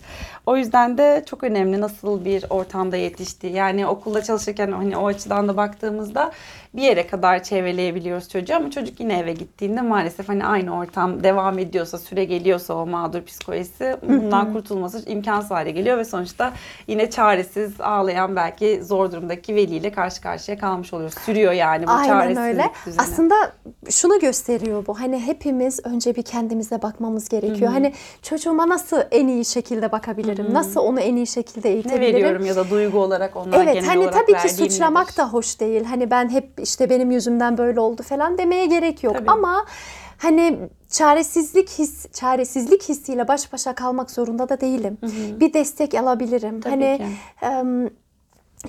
[0.46, 3.54] O yüzden de çok önemli nasıl bir ortamda yetiştiği.
[3.54, 6.32] Yani okulda çalışırken hani o açıdan da baktığımızda
[6.76, 11.60] bir yere kadar çevreleyebiliyoruz çocuğu ama çocuk yine eve gittiğinde maalesef hani aynı ortam devam
[11.60, 16.54] ediyorsa, süre geliyorsa o mağdur psikolojisi bundan kurtulması imkansız hale geliyor ve sonuçta
[16.88, 21.16] yine çaresiz ağlayan belki zor durumdaki veliyle karşı karşıya kalmış oluyoruz.
[21.26, 22.70] Sürüyor yani bu Aynen çaresizlik öyle.
[22.86, 23.02] düzeni.
[23.02, 23.36] Aslında
[23.90, 25.00] şunu gösteriyor bu.
[25.00, 27.72] Hani hepimiz önce bir kendimize bakmamız gerekiyor.
[27.72, 30.54] Hani çocuğuma nasıl en iyi şekilde bakabilirim?
[30.54, 32.16] Nasıl onu en iyi şekilde ne eğitebilirim?
[32.16, 35.18] veriyorum ya da duygu olarak onlar Evet genel hani olarak tabii ki suçlamak nedir?
[35.18, 35.84] da hoş değil.
[35.84, 39.16] Hani ben hep işte benim yüzümden böyle oldu falan demeye gerek yok.
[39.16, 39.32] Tabii.
[39.32, 39.66] Ama
[40.18, 40.60] hani
[40.90, 44.98] çaresizlik his çaresizlik hissiyle baş başa kalmak zorunda da değilim.
[45.40, 46.62] Bir destek alabilirim.
[46.62, 47.06] Tabii hani ki.
[47.42, 47.90] em,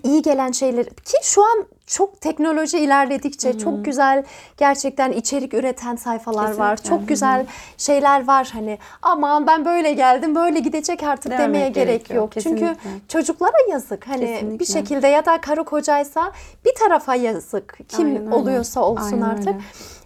[0.03, 4.25] iyi gelen şeyler ki şu an çok teknoloji ilerledikçe çok güzel
[4.57, 6.77] gerçekten içerik üreten sayfalar var.
[6.77, 6.97] Kesinlikle.
[6.99, 7.47] Çok güzel
[7.79, 12.23] şeyler var hani aman ben böyle geldim böyle gidecek artık Dememek demeye gerek gerekiyor.
[12.23, 12.33] yok.
[12.33, 12.91] Çünkü Kesinlikle.
[13.09, 14.09] çocuklara yazık.
[14.09, 14.59] Hani Kesinlikle.
[14.59, 16.33] bir şekilde ya da karı kocaysa
[16.65, 17.79] bir tarafa yazık.
[17.89, 18.35] Kim Aynen öyle.
[18.35, 19.47] oluyorsa olsun Aynen artık.
[19.49, 19.59] öyle.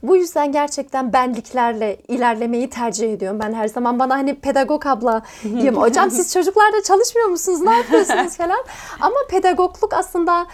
[0.03, 3.99] Bu yüzden gerçekten benliklerle ilerlemeyi tercih ediyorum ben her zaman.
[3.99, 5.77] Bana hani pedagog ablayım.
[5.77, 7.61] Hocam siz çocuklarda çalışmıyor musunuz?
[7.61, 8.65] Ne yapıyorsunuz falan.
[9.01, 10.47] Ama pedagogluk aslında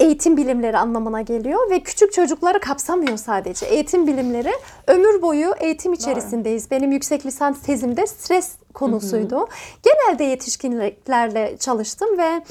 [0.00, 3.66] eğitim bilimleri anlamına geliyor ve küçük çocukları kapsamıyor sadece.
[3.66, 4.52] Eğitim bilimleri
[4.86, 6.70] ömür boyu eğitim içerisindeyiz.
[6.70, 9.48] Benim yüksek lisans tezimde stres konusuydu.
[9.82, 12.42] Genelde yetişkinlerle çalıştım ve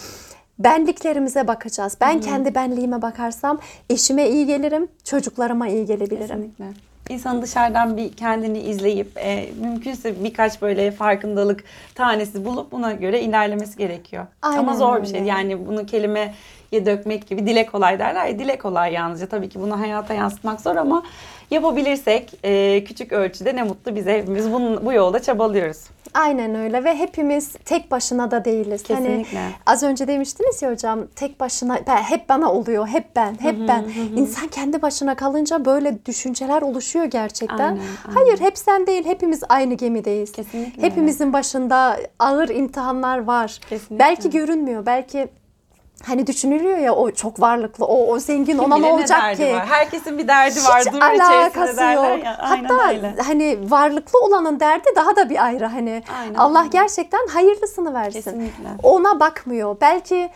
[0.60, 1.98] benliklerimize bakacağız.
[2.02, 3.60] Ben kendi benliğime bakarsam
[3.90, 6.28] eşime iyi gelirim, çocuklarıma iyi gelebilirim.
[6.28, 6.66] Kesinlikle.
[7.10, 11.64] İnsanın dışarıdan bir kendini izleyip e, mümkünse birkaç böyle farkındalık
[11.96, 14.26] tanesi bulup buna göre ilerlemesi gerekiyor.
[14.42, 15.18] Aynen Ama zor bir öyle.
[15.18, 15.22] şey.
[15.24, 15.86] Yani bunu
[16.74, 19.28] kelimeye dökmek gibi dile kolay derler ya dile kolay yalnızca.
[19.28, 21.04] Tabii ki bunu hayata yansıtmak zor ama
[21.52, 25.78] yapabilirsek e, küçük ölçüde ne mutlu bize hepimiz bunun, bu yolda çabalıyoruz.
[26.14, 28.84] Aynen öyle ve hepimiz tek başına da değiliz.
[28.84, 29.38] Kesinlikle.
[29.38, 33.56] Hani az önce demiştiniz ya hocam tek başına ben, hep bana oluyor, hep ben, hep
[33.68, 33.86] ben.
[34.16, 37.58] İnsan kendi başına kalınca böyle düşünceler oluşuyor gerçekten.
[37.60, 38.14] Aynen, aynen.
[38.14, 40.32] Hayır hep sen değil, hepimiz aynı gemideyiz.
[40.32, 40.84] Kesinlikle.
[40.84, 43.60] Hepimizin başında ağır imtihanlar var.
[43.70, 44.00] Kesinlikle.
[44.00, 45.28] Belki görünmüyor, belki
[46.06, 49.54] hani düşünülüyor ya o çok varlıklı, o, o zengin ona ne olacak derdi ki?
[49.54, 49.66] Var.
[49.66, 50.80] Herkesin bir derdi var.
[50.82, 52.26] Hiç alakası yok.
[52.26, 52.38] ya.
[52.40, 53.16] Aynen Hatta öyle.
[53.26, 56.04] hani varlıklı olanın derdi daha da bir ayrı hani.
[56.20, 56.70] Aynen Allah öyle.
[56.70, 58.22] gerçekten hayırlısını versin.
[58.22, 58.70] Kesinlikle.
[58.84, 59.76] Ona bakmıyor.
[59.82, 60.30] Belki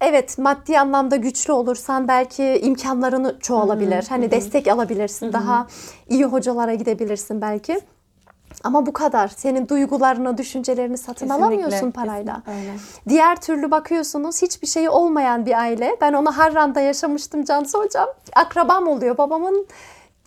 [0.00, 4.06] evet maddi anlamda güçlü olursan belki imkanlarını çoğalabilir.
[4.08, 5.32] Hani destek alabilirsin.
[5.32, 5.66] Daha
[6.08, 7.80] iyi hocalara gidebilirsin belki.
[8.64, 9.28] Ama bu kadar.
[9.28, 12.34] Senin duygularını, düşüncelerini satın Kesinlikle, alamıyorsun parayla.
[12.34, 12.78] kesinlikle öyle.
[13.08, 15.96] Diğer türlü bakıyorsunuz hiçbir şeyi olmayan bir aile.
[16.00, 18.08] Ben onu Harran'da yaşamıştım Cansu Hocam.
[18.36, 19.18] Akrabam oluyor.
[19.18, 19.66] Babamın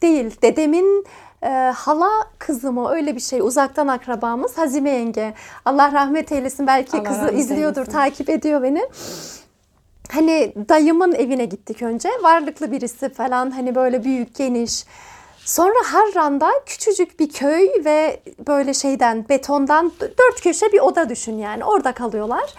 [0.02, 1.06] değil, dedemin
[1.44, 2.10] e, hala
[2.40, 3.40] kızı mı öyle bir şey.
[3.42, 5.34] Uzaktan akrabamız Hazime yenge.
[5.66, 6.68] Allah rahmet eylesin.
[6.68, 7.92] Belki Allah kızı izliyordur, eylesin.
[7.92, 8.86] takip ediyor beni.
[10.12, 12.10] Hani dayımın evine gittik önce.
[12.24, 14.86] Varlıklı birisi falan hani böyle büyük, geniş.
[15.48, 21.66] Sonra Harran'da küçücük bir köy ve böyle şeyden betondan dört köşe bir oda düşün yani
[21.66, 22.54] orada kalıyorlar.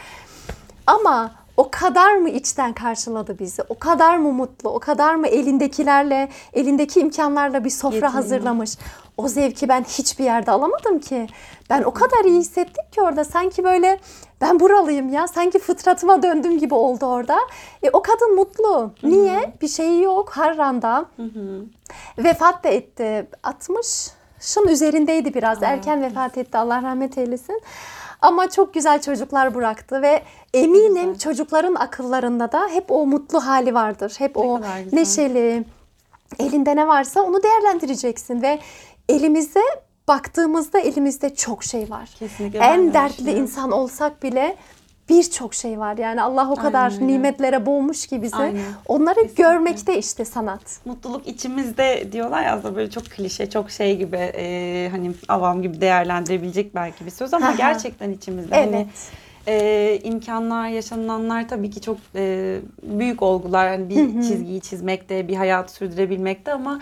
[0.87, 3.63] Ama o kadar mı içten karşıladı bizi?
[3.69, 4.71] O kadar mı mutlu?
[4.71, 8.13] O kadar mı elindekilerle, elindeki imkanlarla bir sofra Yetiniyor.
[8.13, 8.71] hazırlamış?
[9.17, 11.27] O zevki ben hiçbir yerde alamadım ki.
[11.71, 13.25] Ben o kadar iyi hissettim ki orada.
[13.25, 14.01] Sanki böyle
[14.41, 15.29] ben buralıyım ya.
[15.29, 17.39] Sanki fıtratıma döndüm gibi oldu orada.
[17.83, 18.91] E, o kadın mutlu.
[19.03, 19.53] Niye?
[19.63, 20.31] Bir şeyi yok.
[20.31, 21.07] Harran'da.
[22.19, 23.27] Vefat da etti.
[23.45, 25.63] 60'ın üzerindeydi biraz.
[25.63, 26.59] Erken vefat etti.
[26.59, 27.63] Allah rahmet eylesin.
[28.23, 30.23] Ama çok güzel çocuklar bıraktı ve
[30.55, 31.19] eminim güzel.
[31.19, 34.15] çocukların akıllarında da hep o mutlu hali vardır.
[34.19, 34.99] Hep o kadar güzel.
[34.99, 35.65] neşeli,
[36.39, 38.59] elinde ne varsa onu değerlendireceksin ve
[39.09, 39.61] elimizde
[40.09, 42.09] baktığımızda elimizde çok şey var.
[42.19, 43.43] Kesinlikle En de dertli düşünüyorum.
[43.43, 44.57] insan olsak bile
[45.09, 45.99] birçok şey var.
[45.99, 47.07] Yani Allah o kadar öyle.
[47.07, 48.37] nimetlere boğmuş ki bizi.
[48.37, 48.61] Aynen.
[48.87, 49.43] Onları Kesinlikle.
[49.43, 50.61] görmekte işte sanat.
[50.85, 55.81] Mutluluk içimizde diyorlar ya aslında böyle çok klişe, çok şey gibi e, hani avam gibi
[55.81, 58.57] değerlendirebilecek belki bir söz ama gerçekten içimizde.
[58.57, 58.75] Evet.
[58.75, 58.87] Hani
[59.47, 63.69] e, imkanlar, yaşananlar tabii ki çok e, büyük olgular.
[63.69, 66.81] Hani bir çizgiyi çizmekte, bir hayatı sürdürebilmekte ama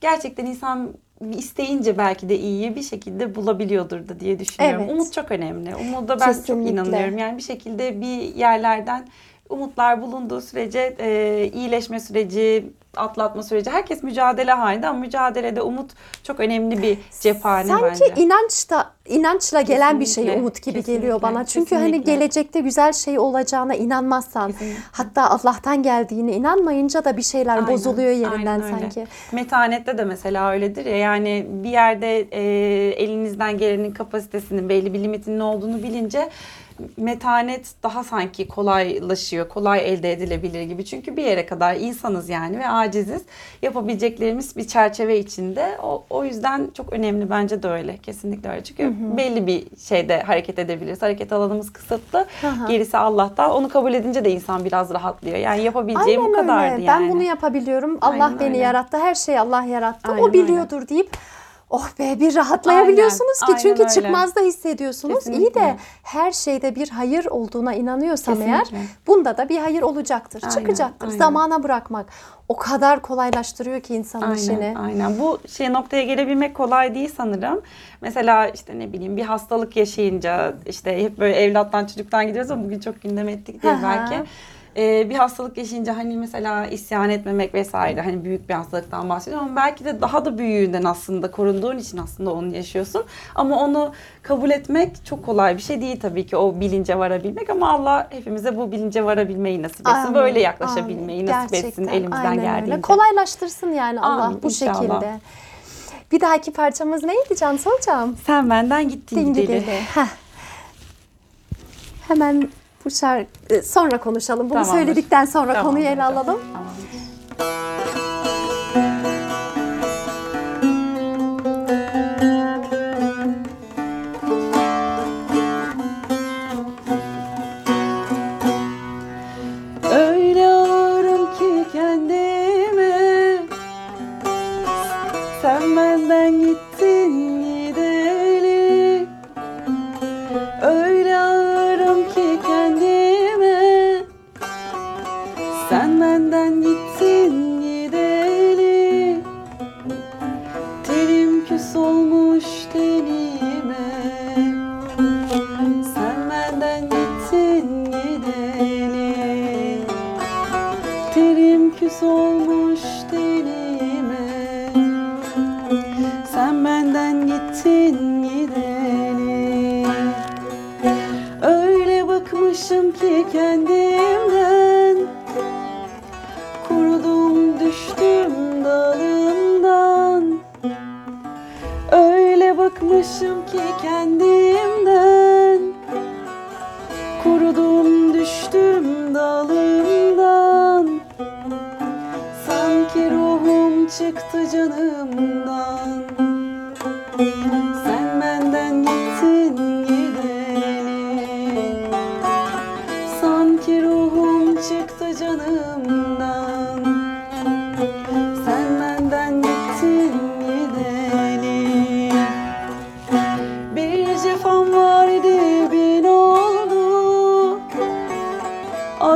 [0.00, 0.92] gerçekten insan
[1.36, 4.82] isteyince belki de iyiyi bir şekilde bulabiliyordur da diye düşünüyorum.
[4.82, 4.92] Evet.
[4.92, 5.76] Umut çok önemli.
[5.76, 6.54] Umuda ben Kesinlikle.
[6.54, 7.18] çok inanıyorum.
[7.18, 9.06] Yani bir şekilde bir yerlerden
[9.48, 12.64] umutlar bulunduğu sürece e, iyileşme süreci,
[12.96, 15.90] atlatma süreci herkes mücadele halinde ama mücadelede umut
[16.22, 18.22] çok önemli bir cephane Sanki bence.
[18.22, 21.44] inançta inançla gelen bir şey Kesinlikle, umut gibi kesinlikle, geliyor bana.
[21.46, 22.12] Çünkü hani kesinlikle.
[22.12, 24.80] gelecekte güzel şey olacağına inanmazsan, Kesinlikle.
[24.92, 28.80] hatta Allah'tan geldiğine inanmayınca da bir şeyler Aynen, bozuluyor yerinden aynen öyle.
[28.80, 29.06] sanki.
[29.32, 32.42] Metanette de mesela öyledir ya yani bir yerde e,
[32.90, 36.28] elinizden gelenin kapasitesinin belli bir limitinin olduğunu bilince
[36.96, 40.84] metanet daha sanki kolaylaşıyor, kolay elde edilebilir gibi.
[40.84, 43.22] Çünkü bir yere kadar insanız yani ve aciziz.
[43.62, 45.78] Yapabileceklerimiz bir çerçeve içinde.
[45.82, 47.96] O, o yüzden çok önemli bence de öyle.
[47.96, 48.64] Kesinlikle öyle.
[48.64, 51.02] Çünkü belli bir şeyde hareket edebiliriz.
[51.02, 52.26] Hareket alanımız kısıtlı.
[52.46, 52.66] Aha.
[52.68, 53.50] Gerisi Allah'tan.
[53.50, 55.36] Onu kabul edince de insan biraz rahatlıyor.
[55.36, 56.84] Yani yapabileceğim Aynen bu kadardı öyle.
[56.84, 57.02] yani.
[57.02, 57.98] Ben bunu yapabiliyorum.
[58.00, 58.58] Allah Aynen beni öyle.
[58.58, 58.96] yarattı.
[58.98, 60.08] Her şeyi Allah yarattı.
[60.12, 60.32] Aynen o öyle.
[60.42, 61.10] biliyordur deyip
[61.70, 65.26] Oh be bir rahatlayabiliyorsunuz Aynen, ki çünkü aynen çıkmazda hissediyorsunuz.
[65.26, 65.60] İyi Kesinlikle.
[65.60, 68.76] de her şeyde bir hayır olduğuna inanıyorsam Kesinlikle.
[68.76, 71.06] eğer bunda da bir hayır olacaktır, Aynen, çıkacaktır.
[71.06, 71.18] aynen.
[71.18, 72.06] Zamana bırakmak
[72.48, 74.56] o kadar kolaylaştırıyor ki insanın işini.
[74.56, 75.18] Aynen, aynen.
[75.18, 77.60] Bu şey noktaya gelebilmek kolay değil sanırım.
[78.00, 82.80] Mesela işte ne bileyim bir hastalık yaşayınca işte hep böyle evlattan çocuktan gidiyoruz ama bugün
[82.80, 84.14] çok gündem ettik diye belki.
[84.78, 89.56] Ee, bir hastalık yaşayınca hani mesela isyan etmemek vesaire hani büyük bir hastalıktan bahsediyorum ama
[89.56, 93.04] belki de daha da büyüğünden aslında korunduğun için aslında onu yaşıyorsun.
[93.34, 97.70] Ama onu kabul etmek çok kolay bir şey değil tabii ki o bilince varabilmek ama
[97.70, 99.90] Allah hepimize bu bilince varabilmeyi nasip etsin.
[99.90, 101.32] Amin, Böyle yaklaşabilmeyi amin.
[101.32, 102.72] nasip etsin Gerçekten, elimizden aynen geldiğince.
[102.72, 102.82] Öyle.
[102.82, 104.74] Kolaylaştırsın yani Allah Amin, bu inşallah.
[105.00, 105.20] şekilde.
[106.12, 108.16] Bir dahaki parçamız neydi Cansu Hocam?
[108.26, 109.46] Sen benden gittin gideli.
[109.46, 109.80] gideli.
[109.94, 110.06] Heh.
[112.08, 112.48] Hemen
[112.86, 114.50] bu şarkı sonra konuşalım.
[114.50, 114.72] Bunu Tamamdır.
[114.72, 116.24] söyledikten sonra Tamamdır konuyu ele alalım.
[116.52, 116.95] Tamamdır.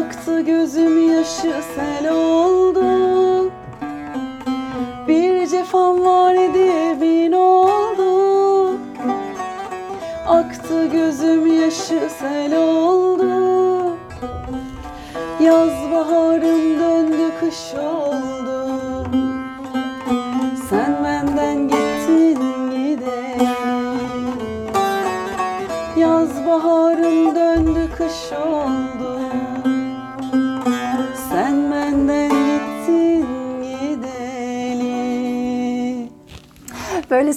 [0.01, 3.53] Aktı gözüm yaşı sel oldu.
[5.09, 8.79] Bir cefam vardı bin oldu.
[10.27, 13.97] Aktı gözüm yaşı sel oldu.
[15.41, 15.80] Yaz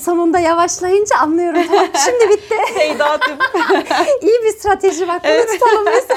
[0.03, 1.61] sonunda yavaşlayınca anlıyorum.
[1.67, 2.55] Tamam, şimdi bitti.
[2.73, 3.37] Seydat'ım
[4.21, 5.21] İyi bir strateji bak.
[5.23, 6.07] Bunu tutalım biz.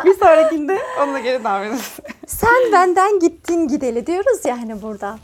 [0.04, 1.92] bir sonrakinde onunla geri ederiz.
[2.26, 5.18] Sen benden gittin gideli diyoruz ya hani burada.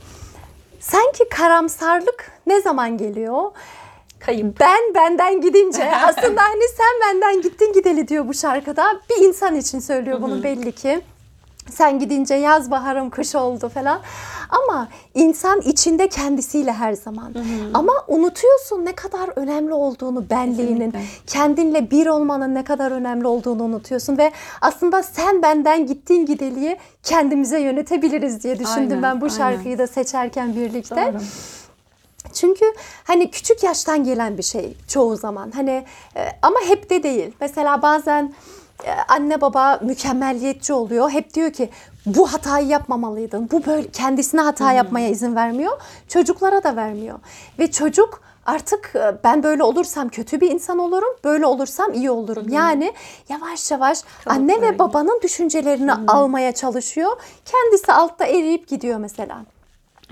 [0.81, 3.51] Sanki karamsarlık ne zaman geliyor?
[4.21, 4.61] Kayıp.
[4.61, 9.01] Ben benden gidince aslında hani sen benden gittin gideli diyor bu şarkıda.
[9.11, 11.01] Bir insan için söylüyor bunu belli ki.
[11.71, 14.01] Sen gidince yaz baharım kış oldu falan.
[14.51, 17.35] Ama insan içinde kendisiyle her zaman.
[17.75, 20.91] Ama unutuyorsun ne kadar önemli olduğunu benliğinin.
[20.91, 21.01] Kesinlikle.
[21.27, 24.19] Kendinle bir olmanın ne kadar önemli olduğunu unutuyorsun.
[24.19, 29.37] Ve aslında sen benden gittin gideliyi kendimize yönetebiliriz diye düşündüm Aynen, ben bu aynen.
[29.37, 31.13] şarkıyı da seçerken birlikte.
[31.15, 31.23] Doğru.
[32.33, 32.65] Çünkü
[33.05, 35.51] hani küçük yaştan gelen bir şey çoğu zaman.
[35.51, 35.85] Hani
[36.17, 37.33] e, ama hep de değil.
[37.41, 38.35] Mesela bazen
[39.09, 41.11] anne baba mükemmelliyetçi oluyor.
[41.11, 41.71] Hep diyor ki
[42.07, 43.49] bu hatayı yapmamalıydın.
[43.53, 45.81] Bu böyle kendisine hata yapmaya izin vermiyor.
[46.09, 47.19] Çocuklara da vermiyor.
[47.59, 51.15] Ve çocuk artık e, ben böyle olursam kötü bir insan olurum.
[51.25, 52.49] Böyle olursam iyi olurum.
[52.49, 52.93] Yani
[53.29, 57.13] yavaş yavaş anne ve babanın düşüncelerini almaya çalışıyor.
[57.45, 59.39] Kendisi altta eriyip gidiyor mesela.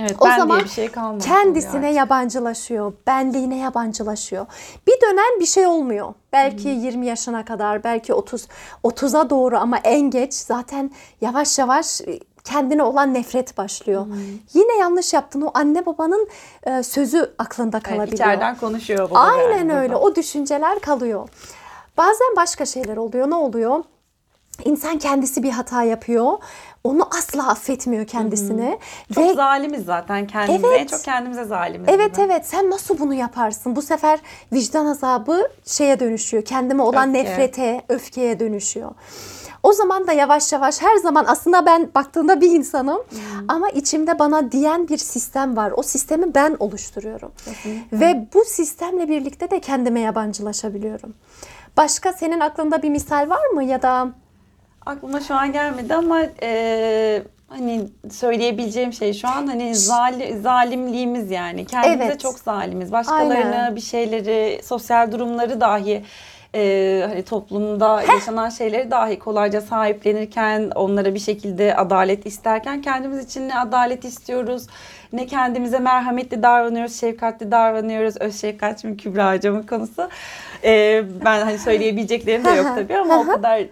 [0.03, 1.25] Evet, O ben zaman diye bir şey kalmadı.
[1.25, 4.47] kendisine yabancılaşıyor, benliğine yabancılaşıyor.
[4.87, 6.15] Bir dönem bir şey olmuyor.
[6.33, 8.47] Belki 20 yaşına kadar, belki 30
[8.85, 10.91] 30'a doğru ama en geç zaten
[11.21, 14.07] yavaş yavaş e, kendine olan nefret başlıyor.
[14.55, 15.41] Yine yanlış yaptın.
[15.41, 16.29] O anne babanın
[16.67, 18.13] e, sözü aklında Evet, kalabiliyor.
[18.15, 19.19] içeriden konuşuyor baba.
[19.19, 19.93] Aynen yani öyle.
[19.95, 20.05] burada.
[20.05, 21.29] O düşünceler kalıyor.
[21.97, 23.31] Bazen başka şeyler oluyor.
[23.31, 23.85] Ne oluyor?
[24.65, 26.39] İnsan kendisi bir hata yapıyor.
[26.85, 28.79] Onu asla affetmiyor kendisini.
[29.15, 30.67] Çok Ve zalimiz zaten kendimize.
[30.67, 30.81] Evet.
[30.81, 31.89] En çok kendimize zalimiz.
[31.89, 32.25] Evet gibi.
[32.25, 33.77] evet sen nasıl bunu yaparsın?
[33.77, 34.19] Bu sefer
[34.53, 36.45] vicdan azabı şeye dönüşüyor.
[36.45, 37.25] Kendime olan Öfke.
[37.25, 38.91] nefrete, öfkeye dönüşüyor.
[39.63, 43.03] O zaman da yavaş yavaş her zaman aslında ben baktığında bir insanım
[43.49, 45.73] ama içimde bana diyen bir sistem var.
[45.77, 47.33] O sistemi ben oluşturuyorum.
[47.93, 51.15] Ve bu sistemle birlikte de kendime yabancılaşabiliyorum.
[51.77, 54.09] Başka senin aklında bir misal var mı ya da
[54.87, 61.65] Aklıma şu an gelmedi ama e, hani söyleyebileceğim şey şu an hani zali, zalimliğimiz yani.
[61.65, 62.21] Kendimize Evet.
[62.21, 62.93] çok zalimiz.
[62.93, 63.77] Başkalarına Aynen.
[63.77, 66.05] bir şeyleri, sosyal durumları dahi
[66.55, 73.49] e, hani toplumda yaşanan şeyleri dahi kolayca sahiplenirken onlara bir şekilde adalet isterken kendimiz için
[73.49, 74.67] ne adalet istiyoruz
[75.13, 78.17] ne kendimize merhametli davranıyoruz, şefkatli davranıyoruz.
[78.21, 80.09] Öz şefkat mi Kübra hocamın konusu.
[80.65, 83.63] E, ben hani söyleyebileceklerim de yok tabii ama o kadar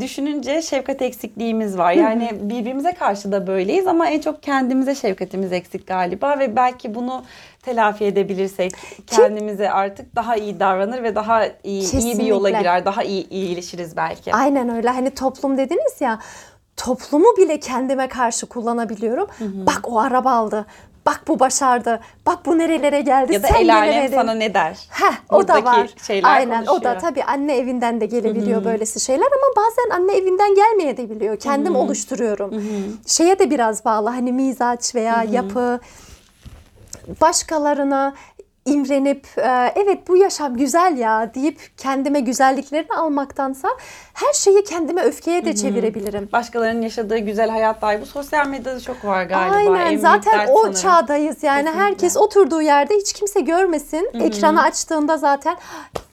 [0.00, 1.92] düşününce şefkat eksikliğimiz var.
[1.92, 7.24] Yani birbirimize karşı da böyleyiz ama en çok kendimize şefkatimiz eksik galiba ve belki bunu
[7.62, 8.72] telafi edebilirsek
[9.06, 12.58] kendimize artık daha iyi davranır ve daha iyi, iyi bir yola Kesinlikle.
[12.58, 14.34] girer, daha iyi iyileşiriz belki.
[14.34, 14.88] Aynen öyle.
[14.88, 16.18] Hani toplum dediniz ya.
[16.76, 19.26] Toplumu bile kendime karşı kullanabiliyorum.
[19.40, 20.66] Bak o araba aldı.
[21.06, 22.00] Bak bu başardı.
[22.26, 23.32] Bak bu nerelere geldi.
[23.34, 24.78] Ya da Sen el alem sana ne der?
[24.90, 25.90] Heh, o da var.
[26.06, 27.00] şeyler Aynen o da konuşuyor.
[27.00, 31.36] tabii anne evinden de gelebiliyor böylesi şeyler ama bazen anne evinden gelmeye de biliyor.
[31.40, 32.64] Kendim oluşturuyorum.
[33.06, 35.80] Şeye de biraz bağlı hani mizaç veya yapı
[37.20, 38.14] başkalarına
[38.64, 43.68] imrenip e, evet bu yaşam güzel ya deyip kendime güzelliklerini almaktansa
[44.14, 46.28] her şeyi kendime öfkeye de çevirebilirim.
[46.32, 49.60] Başkalarının yaşadığı güzel hayat dahi bu sosyal medyada çok var galiba.
[49.60, 50.74] En Aynen zaten o sanırım.
[50.82, 51.84] çağdayız yani Kesinlikle.
[51.84, 54.10] herkes oturduğu yerde hiç kimse görmesin.
[54.14, 55.56] Ekranı açtığında zaten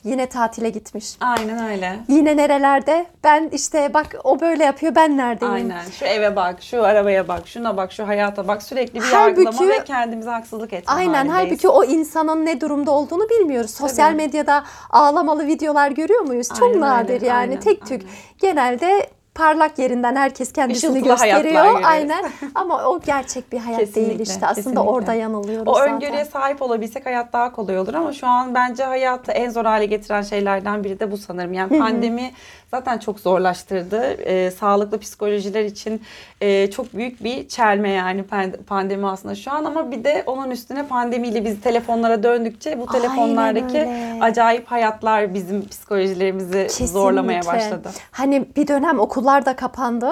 [0.04, 1.18] yine tatile gitmiş.
[1.22, 2.00] Aynen öyle.
[2.08, 3.06] Yine nerelerde?
[3.24, 5.54] Ben işte bak o böyle yapıyor ben neredeyim?
[5.54, 5.84] Aynen.
[6.00, 8.64] Şu eve bak, şu arabaya bak, şuna bak, şu hayata bak.
[8.64, 11.34] Sürekli bir Halbuki- yargılama ve kendimize haksızlık etme Aynen halindeyiz.
[11.50, 13.72] halbuki o insanın ne durumda olduğunu bilmiyoruz.
[13.72, 14.18] Sosyal Tabii.
[14.18, 16.48] medyada ağlamalı videolar görüyor muyuz?
[16.60, 18.02] Çok Aynen nadir öyle, yani aynen, tek tük.
[18.42, 21.82] Genelde parlak yerinden herkes kendisini Işıltılı gösteriyor.
[21.84, 22.26] Aynen
[22.56, 24.34] ama o gerçek bir hayat değil Kesinlikle, işte.
[24.46, 24.80] Aslında kesinlikle.
[24.80, 25.94] orada yanılıyoruz O zaten.
[25.94, 29.86] öngörüye sahip olabilsek hayat daha kolay olur ama şu an bence hayatı en zor hale
[29.86, 31.54] getiren şeylerden biri de bu sanırım.
[31.54, 32.32] Yani pandemi
[32.72, 34.02] zaten çok zorlaştırdı.
[34.22, 36.02] Ee, sağlıklı psikolojiler için
[36.42, 40.52] e, çok büyük bir çelme yani pan- pandemi aslında şu an ama bir de onun
[40.52, 44.18] üstüne pandemiyle biz telefonlara döndükçe bu telefonlardaki öyle.
[44.22, 47.60] acayip hayatlar bizim psikolojilerimizi zorlamaya Kesinlikle.
[47.72, 47.90] başladı.
[48.12, 50.12] Hani bir dönem okullar da kapandı.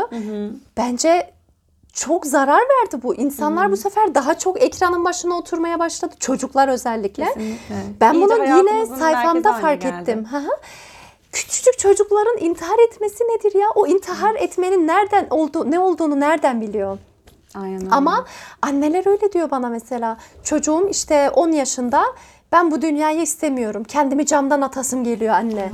[0.77, 1.31] Bence
[1.93, 3.15] çok zarar verdi bu.
[3.15, 6.15] İnsanlar bu sefer daha çok ekranın başına oturmaya başladı.
[6.19, 7.25] Çocuklar özellikle.
[7.25, 7.75] Kesinlikle.
[8.01, 10.11] Ben İyice bunu yine sayfamda fark geldi.
[10.11, 10.27] ettim.
[11.35, 13.67] Küçücük çocukların intihar etmesi nedir ya?
[13.75, 16.97] O intihar etmenin nereden olduğu, ne olduğunu nereden biliyor?
[17.55, 17.89] Aynen öyle.
[17.91, 18.25] Ama
[18.61, 20.17] anneler öyle diyor bana mesela.
[20.43, 22.03] Çocuğum işte 10 yaşında
[22.51, 23.83] ben bu dünyayı istemiyorum.
[23.83, 25.71] Kendimi camdan atasım geliyor anne.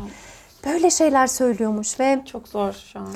[0.65, 3.07] Böyle şeyler söylüyormuş ve çok zor şu an.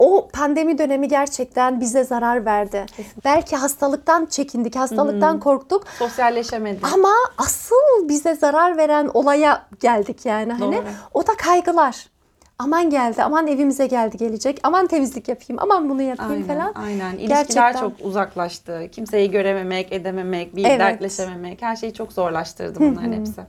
[0.00, 2.86] O pandemi dönemi gerçekten bize zarar verdi.
[3.24, 5.84] Belki hastalıktan çekindik, hastalıktan korktuk.
[5.98, 6.92] Sosyalleşemedik.
[6.94, 10.76] Ama asıl bize zarar veren olaya geldik yani hani.
[10.76, 10.84] Doğru.
[11.14, 12.06] O da kaygılar.
[12.58, 16.74] Aman geldi, aman evimize geldi gelecek, aman temizlik yapayım, aman bunu yapayım Aynen, falan.
[16.86, 17.12] aynen.
[17.12, 17.72] İlişkiler Gerçekten.
[17.80, 18.88] çok uzaklaştı.
[18.92, 20.80] Kimseyi görememek, edememek, bir Evet.
[20.80, 21.62] dertleşememek.
[21.62, 23.40] Her şeyi çok zorlaştırdı bunların hepsi.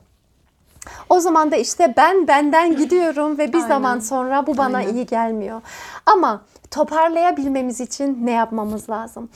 [1.10, 3.68] O zaman da işte ben benden gidiyorum ve bir Aynen.
[3.68, 4.94] zaman sonra bu bana Aynen.
[4.94, 5.62] iyi gelmiyor.
[6.06, 9.30] Ama toparlayabilmemiz için ne yapmamız lazım?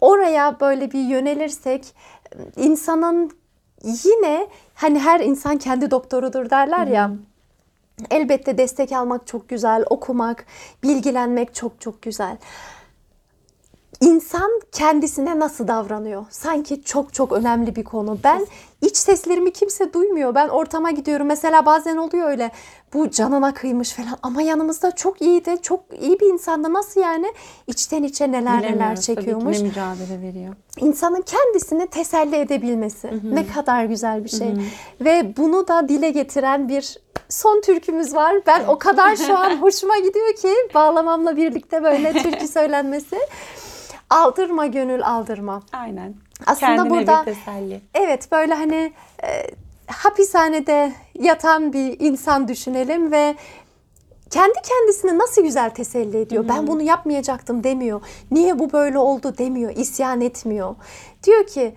[0.00, 1.94] Oraya böyle bir yönelirsek
[2.56, 3.30] insanın
[3.84, 7.10] yine hani her insan kendi doktorudur derler ya.
[8.10, 10.46] Elbette destek almak çok güzel, okumak,
[10.82, 12.36] bilgilenmek çok çok güzel.
[14.02, 16.24] İnsan kendisine nasıl davranıyor?
[16.30, 18.18] Sanki çok çok önemli bir konu.
[18.24, 18.46] Ben
[18.80, 20.34] iç seslerimi kimse duymuyor.
[20.34, 21.26] Ben ortama gidiyorum.
[21.26, 22.50] Mesela bazen oluyor öyle.
[22.94, 25.56] Bu canına kıymış falan ama yanımızda çok iyiydi.
[25.62, 26.72] Çok iyi bir insandı.
[26.72, 27.26] Nasıl yani?
[27.66, 29.58] İçten içe neler neler Bilemiyoruz tabii ki çekiyormuş.
[29.58, 30.54] ne mücadele veriyor.
[30.80, 33.10] İnsanın kendisini teselli edebilmesi.
[33.34, 34.48] Ne kadar güzel bir şey.
[35.00, 36.98] Ve bunu da dile getiren bir
[37.28, 38.36] son türkümüz var.
[38.46, 43.18] Ben o kadar şu an hoşuma gidiyor ki bağlamamla birlikte böyle türkü söylenmesi.
[44.12, 45.62] Aldırma gönül aldırma.
[45.72, 46.14] Aynen.
[46.46, 47.80] Aslında Kendine burada- bir teselli.
[47.94, 48.92] Evet böyle hani
[49.24, 49.46] e,
[49.86, 53.34] hapishanede yatan bir insan düşünelim ve
[54.30, 56.48] kendi kendisini nasıl güzel teselli ediyor.
[56.48, 58.00] Ben bunu yapmayacaktım demiyor.
[58.30, 59.72] Niye bu böyle oldu demiyor.
[59.76, 60.74] İsyan etmiyor.
[61.24, 61.74] Diyor ki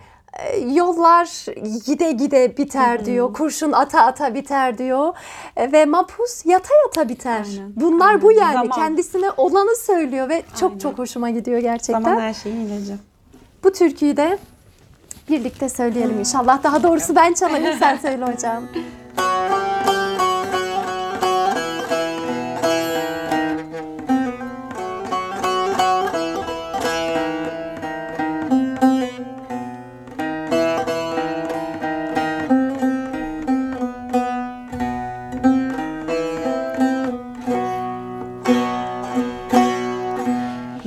[0.74, 1.46] yollar
[1.86, 3.34] gide gide biter diyor.
[3.34, 5.14] Kurşun ata ata biter diyor.
[5.58, 7.46] E, Ve mapus yata yata biter.
[7.52, 8.42] Aynen, Bunlar bu aynen.
[8.42, 8.54] yani.
[8.54, 8.70] Zaman.
[8.70, 10.80] Kendisine olanı söylüyor ve çok Aynen.
[10.80, 12.02] çok hoşuma gidiyor gerçekten.
[12.02, 12.98] Zaman her şeyin ilacı.
[13.64, 14.38] Bu türküyü de
[15.30, 16.64] birlikte söyleyelim inşallah.
[16.64, 18.64] Daha doğrusu ben çalayım sen söyle hocam.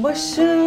[0.09, 0.58] 我是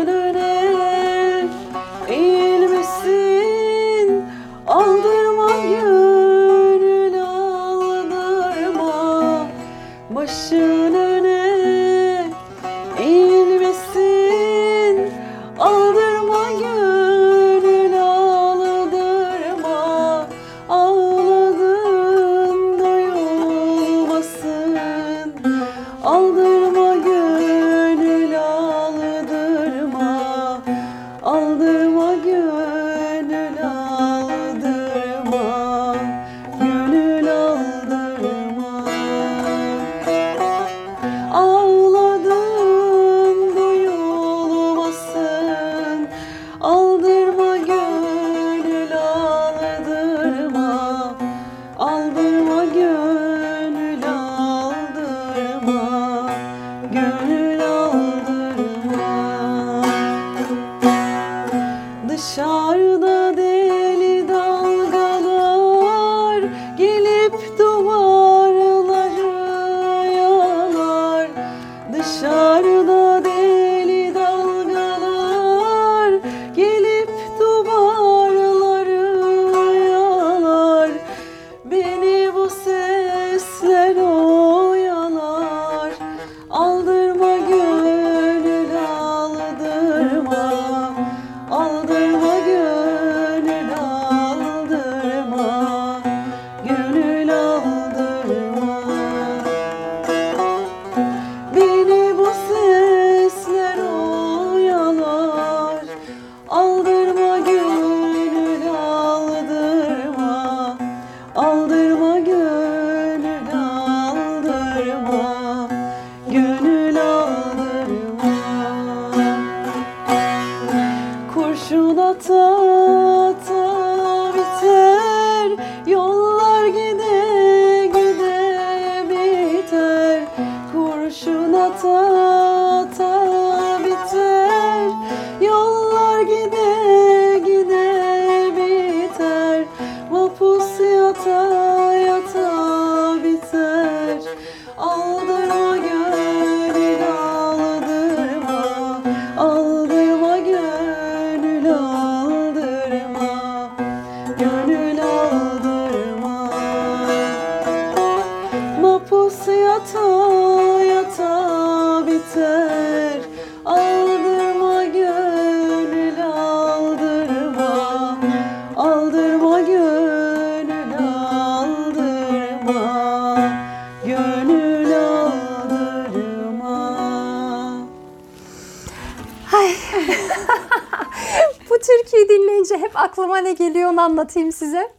[183.01, 184.89] aklıma ne geliyor onu anlatayım size.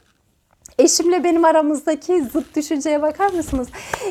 [0.79, 3.67] Eşimle benim aramızdaki zıt düşünceye bakar mısınız?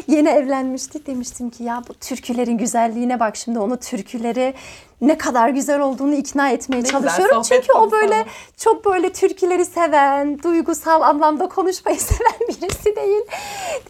[0.09, 4.55] Yeni evlenmiştik demiştim ki ya bu türkülerin güzelliğine bak şimdi onu türküleri
[5.01, 7.43] ne kadar güzel olduğunu ikna etmeye güzel çalışıyorum.
[7.43, 8.25] Çünkü o böyle ama.
[8.57, 13.23] çok böyle türküleri seven, duygusal anlamda konuşmayı seven birisi değil.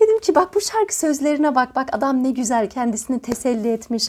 [0.00, 4.08] Dedim ki bak bu şarkı sözlerine bak bak adam ne güzel kendisini teselli etmiş.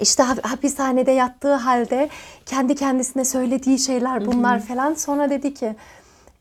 [0.00, 2.08] İşte hap- hapishanede yattığı halde
[2.46, 4.94] kendi kendisine söylediği şeyler bunlar falan.
[4.94, 5.76] Sonra dedi ki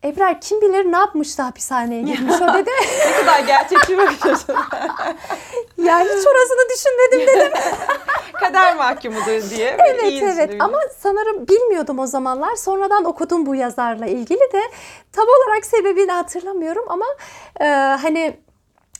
[0.03, 2.70] Ebrar kim bilir ne yapmıştı hapishaneye girmiş o dedi.
[3.06, 4.56] Ne kadar gerçekçi bakıyorsun.
[5.78, 7.51] yani hiç orasını düşünmedim dedim.
[8.39, 9.78] Kader mahkumudur diye.
[9.80, 10.62] evet İyi evet düşünebilirim.
[10.62, 12.56] ama sanırım bilmiyordum o zamanlar.
[12.56, 14.62] Sonradan okudum bu yazarla ilgili de
[15.12, 17.06] tam olarak sebebini hatırlamıyorum ama
[17.62, 17.66] e,
[18.01, 18.38] hani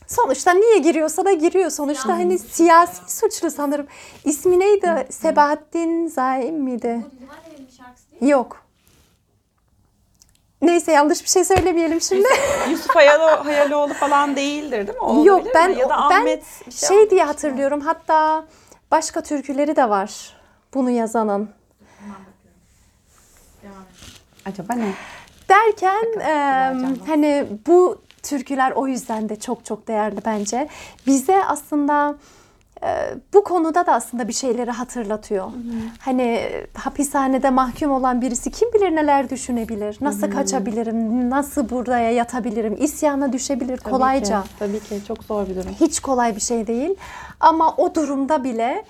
[0.06, 1.70] sonuçta niye giriyorsa da giriyor.
[1.70, 3.86] Sonuçta hani siyasi suçlu sanırım.
[4.24, 5.06] İsmi neydi?
[5.10, 7.06] Sebahattin Zaim miydi?
[8.20, 8.66] Yok.
[10.62, 12.28] Neyse yanlış bir şey söylemeyelim şimdi.
[12.70, 15.04] Yusuf Hayalo, Hayaloğlu falan değildir değil mi?
[15.04, 15.78] O Yok ben mi?
[15.78, 17.80] ya da ben Ahmet bir şey, şey diye hatırlıyorum.
[17.80, 18.44] Hatta
[18.90, 20.36] başka türküleri de var
[20.74, 21.50] bunu yazanın.
[24.44, 24.92] Acaba ne?
[25.48, 26.32] Derken e,
[27.06, 30.68] hani bu türküler o yüzden de çok çok değerli bence.
[31.06, 32.14] Bize aslında
[32.82, 32.88] e,
[33.34, 35.46] bu konuda da aslında bir şeyleri hatırlatıyor.
[35.98, 36.42] Hani
[36.74, 43.76] hapishanede mahkum olan birisi kim bilir neler düşünebilir, nasıl kaçabilirim, nasıl buraya yatabilirim, isyana düşebilir
[43.76, 44.42] Tabii kolayca.
[44.42, 45.70] Ki, tabii ki çok zor bir durum.
[45.80, 46.94] Hiç kolay bir şey değil.
[47.40, 48.84] Ama o durumda bile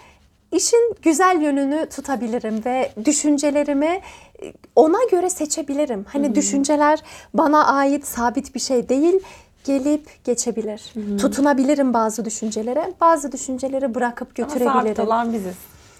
[0.52, 4.00] işin güzel yönünü tutabilirim ve düşüncelerimi
[4.42, 6.06] e, ona göre seçebilirim.
[6.08, 7.02] Hani düşünceler
[7.34, 9.20] bana ait sabit bir şey değil.
[9.64, 10.92] Gelip geçebilir.
[11.20, 12.92] Tutunabilirim bazı düşüncelere.
[13.00, 15.06] Bazı düşünceleri bırakıp Ama sabit götürebilirim.
[15.06, 15.54] olan biziz.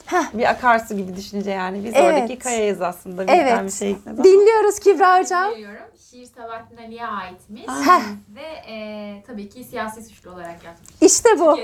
[0.06, 0.24] Heh.
[0.34, 1.84] Bir akarsu gibi düşünce yani.
[1.84, 2.14] Biz Evet.
[2.14, 3.22] oradaki kayayız aslında.
[3.22, 3.64] Bizden Evet.
[3.64, 4.24] bir şey gitmez ama.
[4.24, 5.50] Dinliyoruz Kübra Hocam.
[5.50, 5.76] Veriyorum.
[6.10, 7.62] Şiir Sabahattin Ali'ye aitmiş.
[7.62, 8.02] Heh.
[8.34, 10.88] Ve e, tabii ki siyasi suçlu olarak yazmış.
[11.00, 11.44] İşte bu.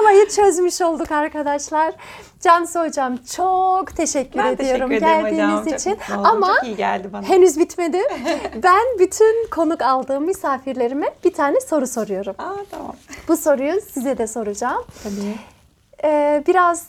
[0.00, 1.94] Olayı çözmüş olduk arkadaşlar.
[2.40, 5.64] Cansu Hocam çok teşekkür Ben ediyorum teşekkür ederim geldiğiniz hocam.
[5.64, 5.90] Çok için.
[6.14, 6.26] oldum.
[6.26, 7.28] Ama Çok iyi geldi bana.
[7.28, 8.02] Henüz bitmedi.
[8.62, 12.34] ben bütün konuk aldığım misafirlerime bir tane soru soruyorum.
[12.38, 12.96] Aa tamam.
[13.28, 14.84] Bu soruyu size de soracağım.
[15.02, 15.34] Tabii.
[16.04, 16.88] Ee, biraz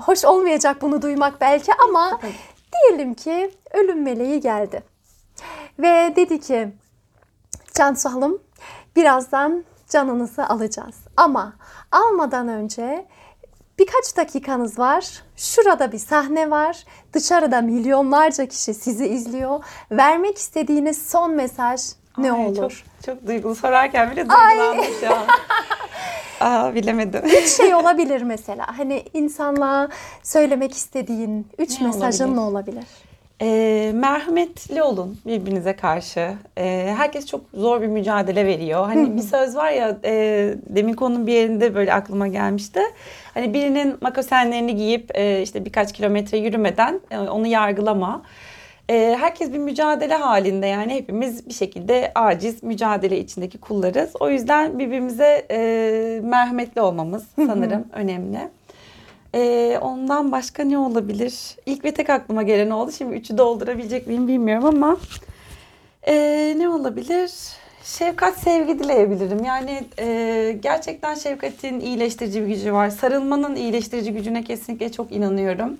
[0.00, 2.32] hoş olmayacak bunu duymak belki ama Tabii.
[2.74, 4.82] Diyelim ki ölüm meleği geldi.
[5.78, 6.68] Ve dedi ki
[7.74, 8.42] Cansu Hanım
[8.96, 10.96] birazdan canınızı alacağız.
[11.16, 11.52] Ama
[11.92, 13.06] almadan önce
[13.78, 15.22] birkaç dakikanız var.
[15.36, 16.84] Şurada bir sahne var.
[17.12, 19.64] Dışarıda milyonlarca kişi sizi izliyor.
[19.90, 21.80] Vermek istediğiniz son mesaj
[22.18, 22.84] ne Ay, olur?
[22.96, 25.26] Çok, çok duygulu sorarken bile duygulandım şu an.
[26.44, 27.22] Aa bilemedim.
[27.42, 28.78] Üç şey olabilir mesela.
[28.78, 29.88] Hani insanlığa
[30.22, 32.36] söylemek istediğin üç Ne mesajın olabilir?
[32.36, 32.84] ne olabilir?
[33.42, 36.32] Ee, merhametli olun birbirinize karşı.
[36.58, 38.84] Ee, herkes çok zor bir mücadele veriyor.
[38.86, 42.80] Hani bir söz var ya e, demin konunun bir yerinde böyle aklıma gelmişti.
[43.34, 48.22] Hani birinin makosenlerini giyip e, işte birkaç kilometre yürümeden e, onu yargılama.
[48.88, 54.10] E, herkes bir mücadele halinde yani hepimiz bir şekilde aciz mücadele içindeki kullarız.
[54.20, 58.38] O yüzden birbirimize e, merhametli olmamız sanırım önemli.
[59.34, 61.56] Ee, ondan başka ne olabilir?
[61.66, 62.92] İlk ve tek aklıma gelen oldu.
[62.92, 64.96] Şimdi üçü doldurabilecek miyim bilmiyorum ama
[66.06, 67.30] ee, ne olabilir?
[67.84, 69.44] Şefkat, sevgi dileyebilirim.
[69.44, 72.90] Yani ee, gerçekten şefkatin iyileştirici bir gücü var.
[72.90, 75.76] Sarılmanın iyileştirici gücüne kesinlikle çok inanıyorum.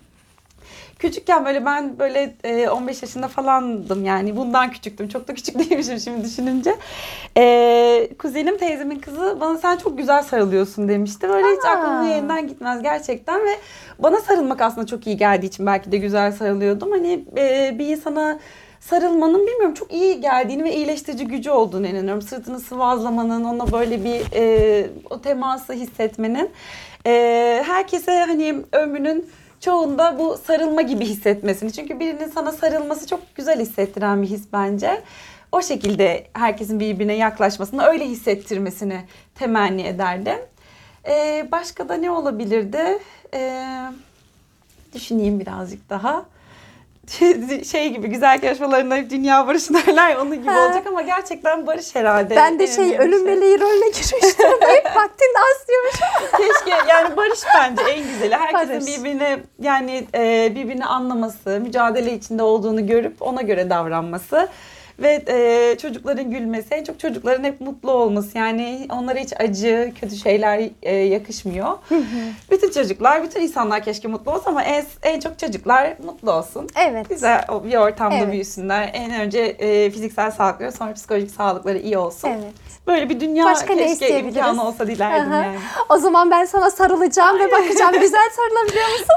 [1.05, 5.09] Küçükken böyle ben böyle e, 15 yaşında falandım yani bundan küçüktüm.
[5.09, 6.75] Çok da küçük değilmişim şimdi düşününce.
[7.37, 11.29] E, kuzenim teyzemin kızı bana sen çok güzel sarılıyorsun demişti.
[11.29, 11.69] Böyle hiç Aa.
[11.69, 13.59] aklımın yerinden gitmez gerçekten ve
[13.99, 16.91] bana sarılmak aslında çok iyi geldiği için belki de güzel sarılıyordum.
[16.91, 18.39] Hani e, bir insana
[18.81, 22.23] sarılmanın bilmiyorum çok iyi geldiğini ve iyileştirici gücü olduğunu inanıyorum.
[22.23, 26.51] Sırtını sıvazlamanın, ona böyle bir e, o teması hissetmenin.
[27.07, 29.27] E, herkese hani ömrünün
[29.65, 31.73] çoğunda bu sarılma gibi hissetmesini.
[31.73, 35.03] Çünkü birinin sana sarılması çok güzel hissettiren bir his bence.
[35.53, 39.05] O şekilde herkesin birbirine yaklaşmasını, öyle hissettirmesini
[39.35, 40.39] temenni ederdim.
[41.09, 42.99] Ee, başka da ne olabilirdi?
[43.35, 43.67] Ee,
[44.95, 46.25] düşüneyim birazcık daha.
[47.71, 50.67] Şey gibi güzel yarışmalarında hep dünya barışı derler onun gibi Ha.
[50.67, 52.37] olacak ama gerçekten barış herhalde.
[52.37, 54.47] ben de şey önemli ölüm meleği rolüne girmiştim.
[54.61, 56.39] Hep vaktinde aslıyormuşum.
[56.39, 58.35] Keşke yani barış bence en güzeli.
[58.37, 58.87] Herkesin Barış.
[58.99, 64.49] birbirini yani e, birbirini anlaması, mücadele içinde olduğunu görüp ona göre davranması
[64.99, 68.39] ve e, çocukların gülmesi, en çok çocukların hep mutlu olması.
[68.39, 71.73] Yani onlara hiç acı, kötü şeyler e, yakışmıyor.
[72.51, 76.69] bütün çocuklar, bütün insanlar keşke mutlu olsa ama en, en çok çocuklar mutlu olsun.
[76.77, 77.09] Evet.
[77.09, 78.33] Güzel bir ortamda Evet.
[78.33, 78.91] büyüsünler.
[78.93, 82.29] En önce e, fiziksel sağlıkları sonra psikolojik sağlıkları iyi olsun.
[82.29, 82.53] Evet.
[82.87, 85.43] Böyle bir dünya Başka keşke imkanı olsa dilerdim Aha.
[85.43, 85.59] yani.
[85.89, 89.15] O zaman ben sana sarılacağım ve bakacağım güzel sarılabiliyor musun?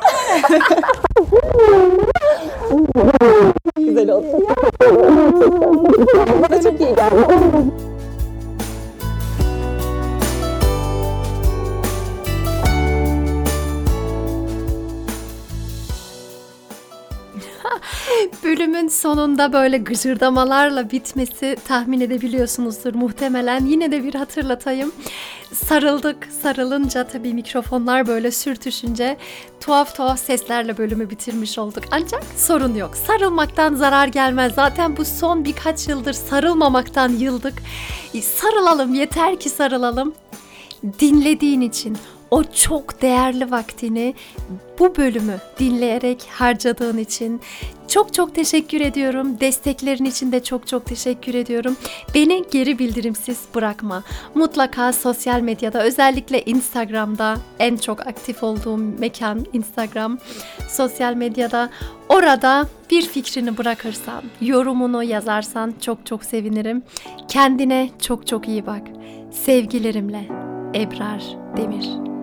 [3.78, 4.25] Güzel oldu.
[6.41, 6.95] Bana çok iyi
[18.43, 23.65] Bölümün sonunda böyle gıcırdamalarla bitmesi tahmin edebiliyorsunuzdur muhtemelen.
[23.65, 24.91] Yine de bir hatırlatayım.
[25.53, 26.28] Sarıldık.
[26.41, 29.17] Sarılınca tabii mikrofonlar böyle sürtüşünce
[29.59, 31.84] tuhaf tuhaf seslerle bölümü bitirmiş olduk.
[31.91, 32.95] Ancak sorun yok.
[33.07, 34.53] Sarılmaktan zarar gelmez.
[34.55, 37.53] Zaten bu son birkaç yıldır sarılmamaktan yıldık.
[38.21, 40.13] Sarılalım yeter ki sarılalım
[40.99, 41.97] dinlediğin için,
[42.32, 44.15] o çok değerli vaktini
[44.80, 47.41] bu bölümü dinleyerek harcadığın için
[47.88, 49.39] çok çok teşekkür ediyorum.
[49.39, 51.78] Desteklerin için de çok çok teşekkür ediyorum.
[52.15, 54.03] Beni geri bildirimsiz bırakma.
[54.36, 60.17] Mutlaka sosyal medyada özellikle Instagram'da en çok aktif olduğum mekan Instagram.
[60.69, 61.69] Sosyal medyada
[62.09, 66.84] orada bir fikrini bırakırsan, yorumunu yazarsan çok çok sevinirim.
[67.28, 68.82] Kendine çok çok iyi bak.
[69.32, 70.28] Sevgilerimle
[70.75, 71.23] Ebrar
[71.57, 72.16] Demir.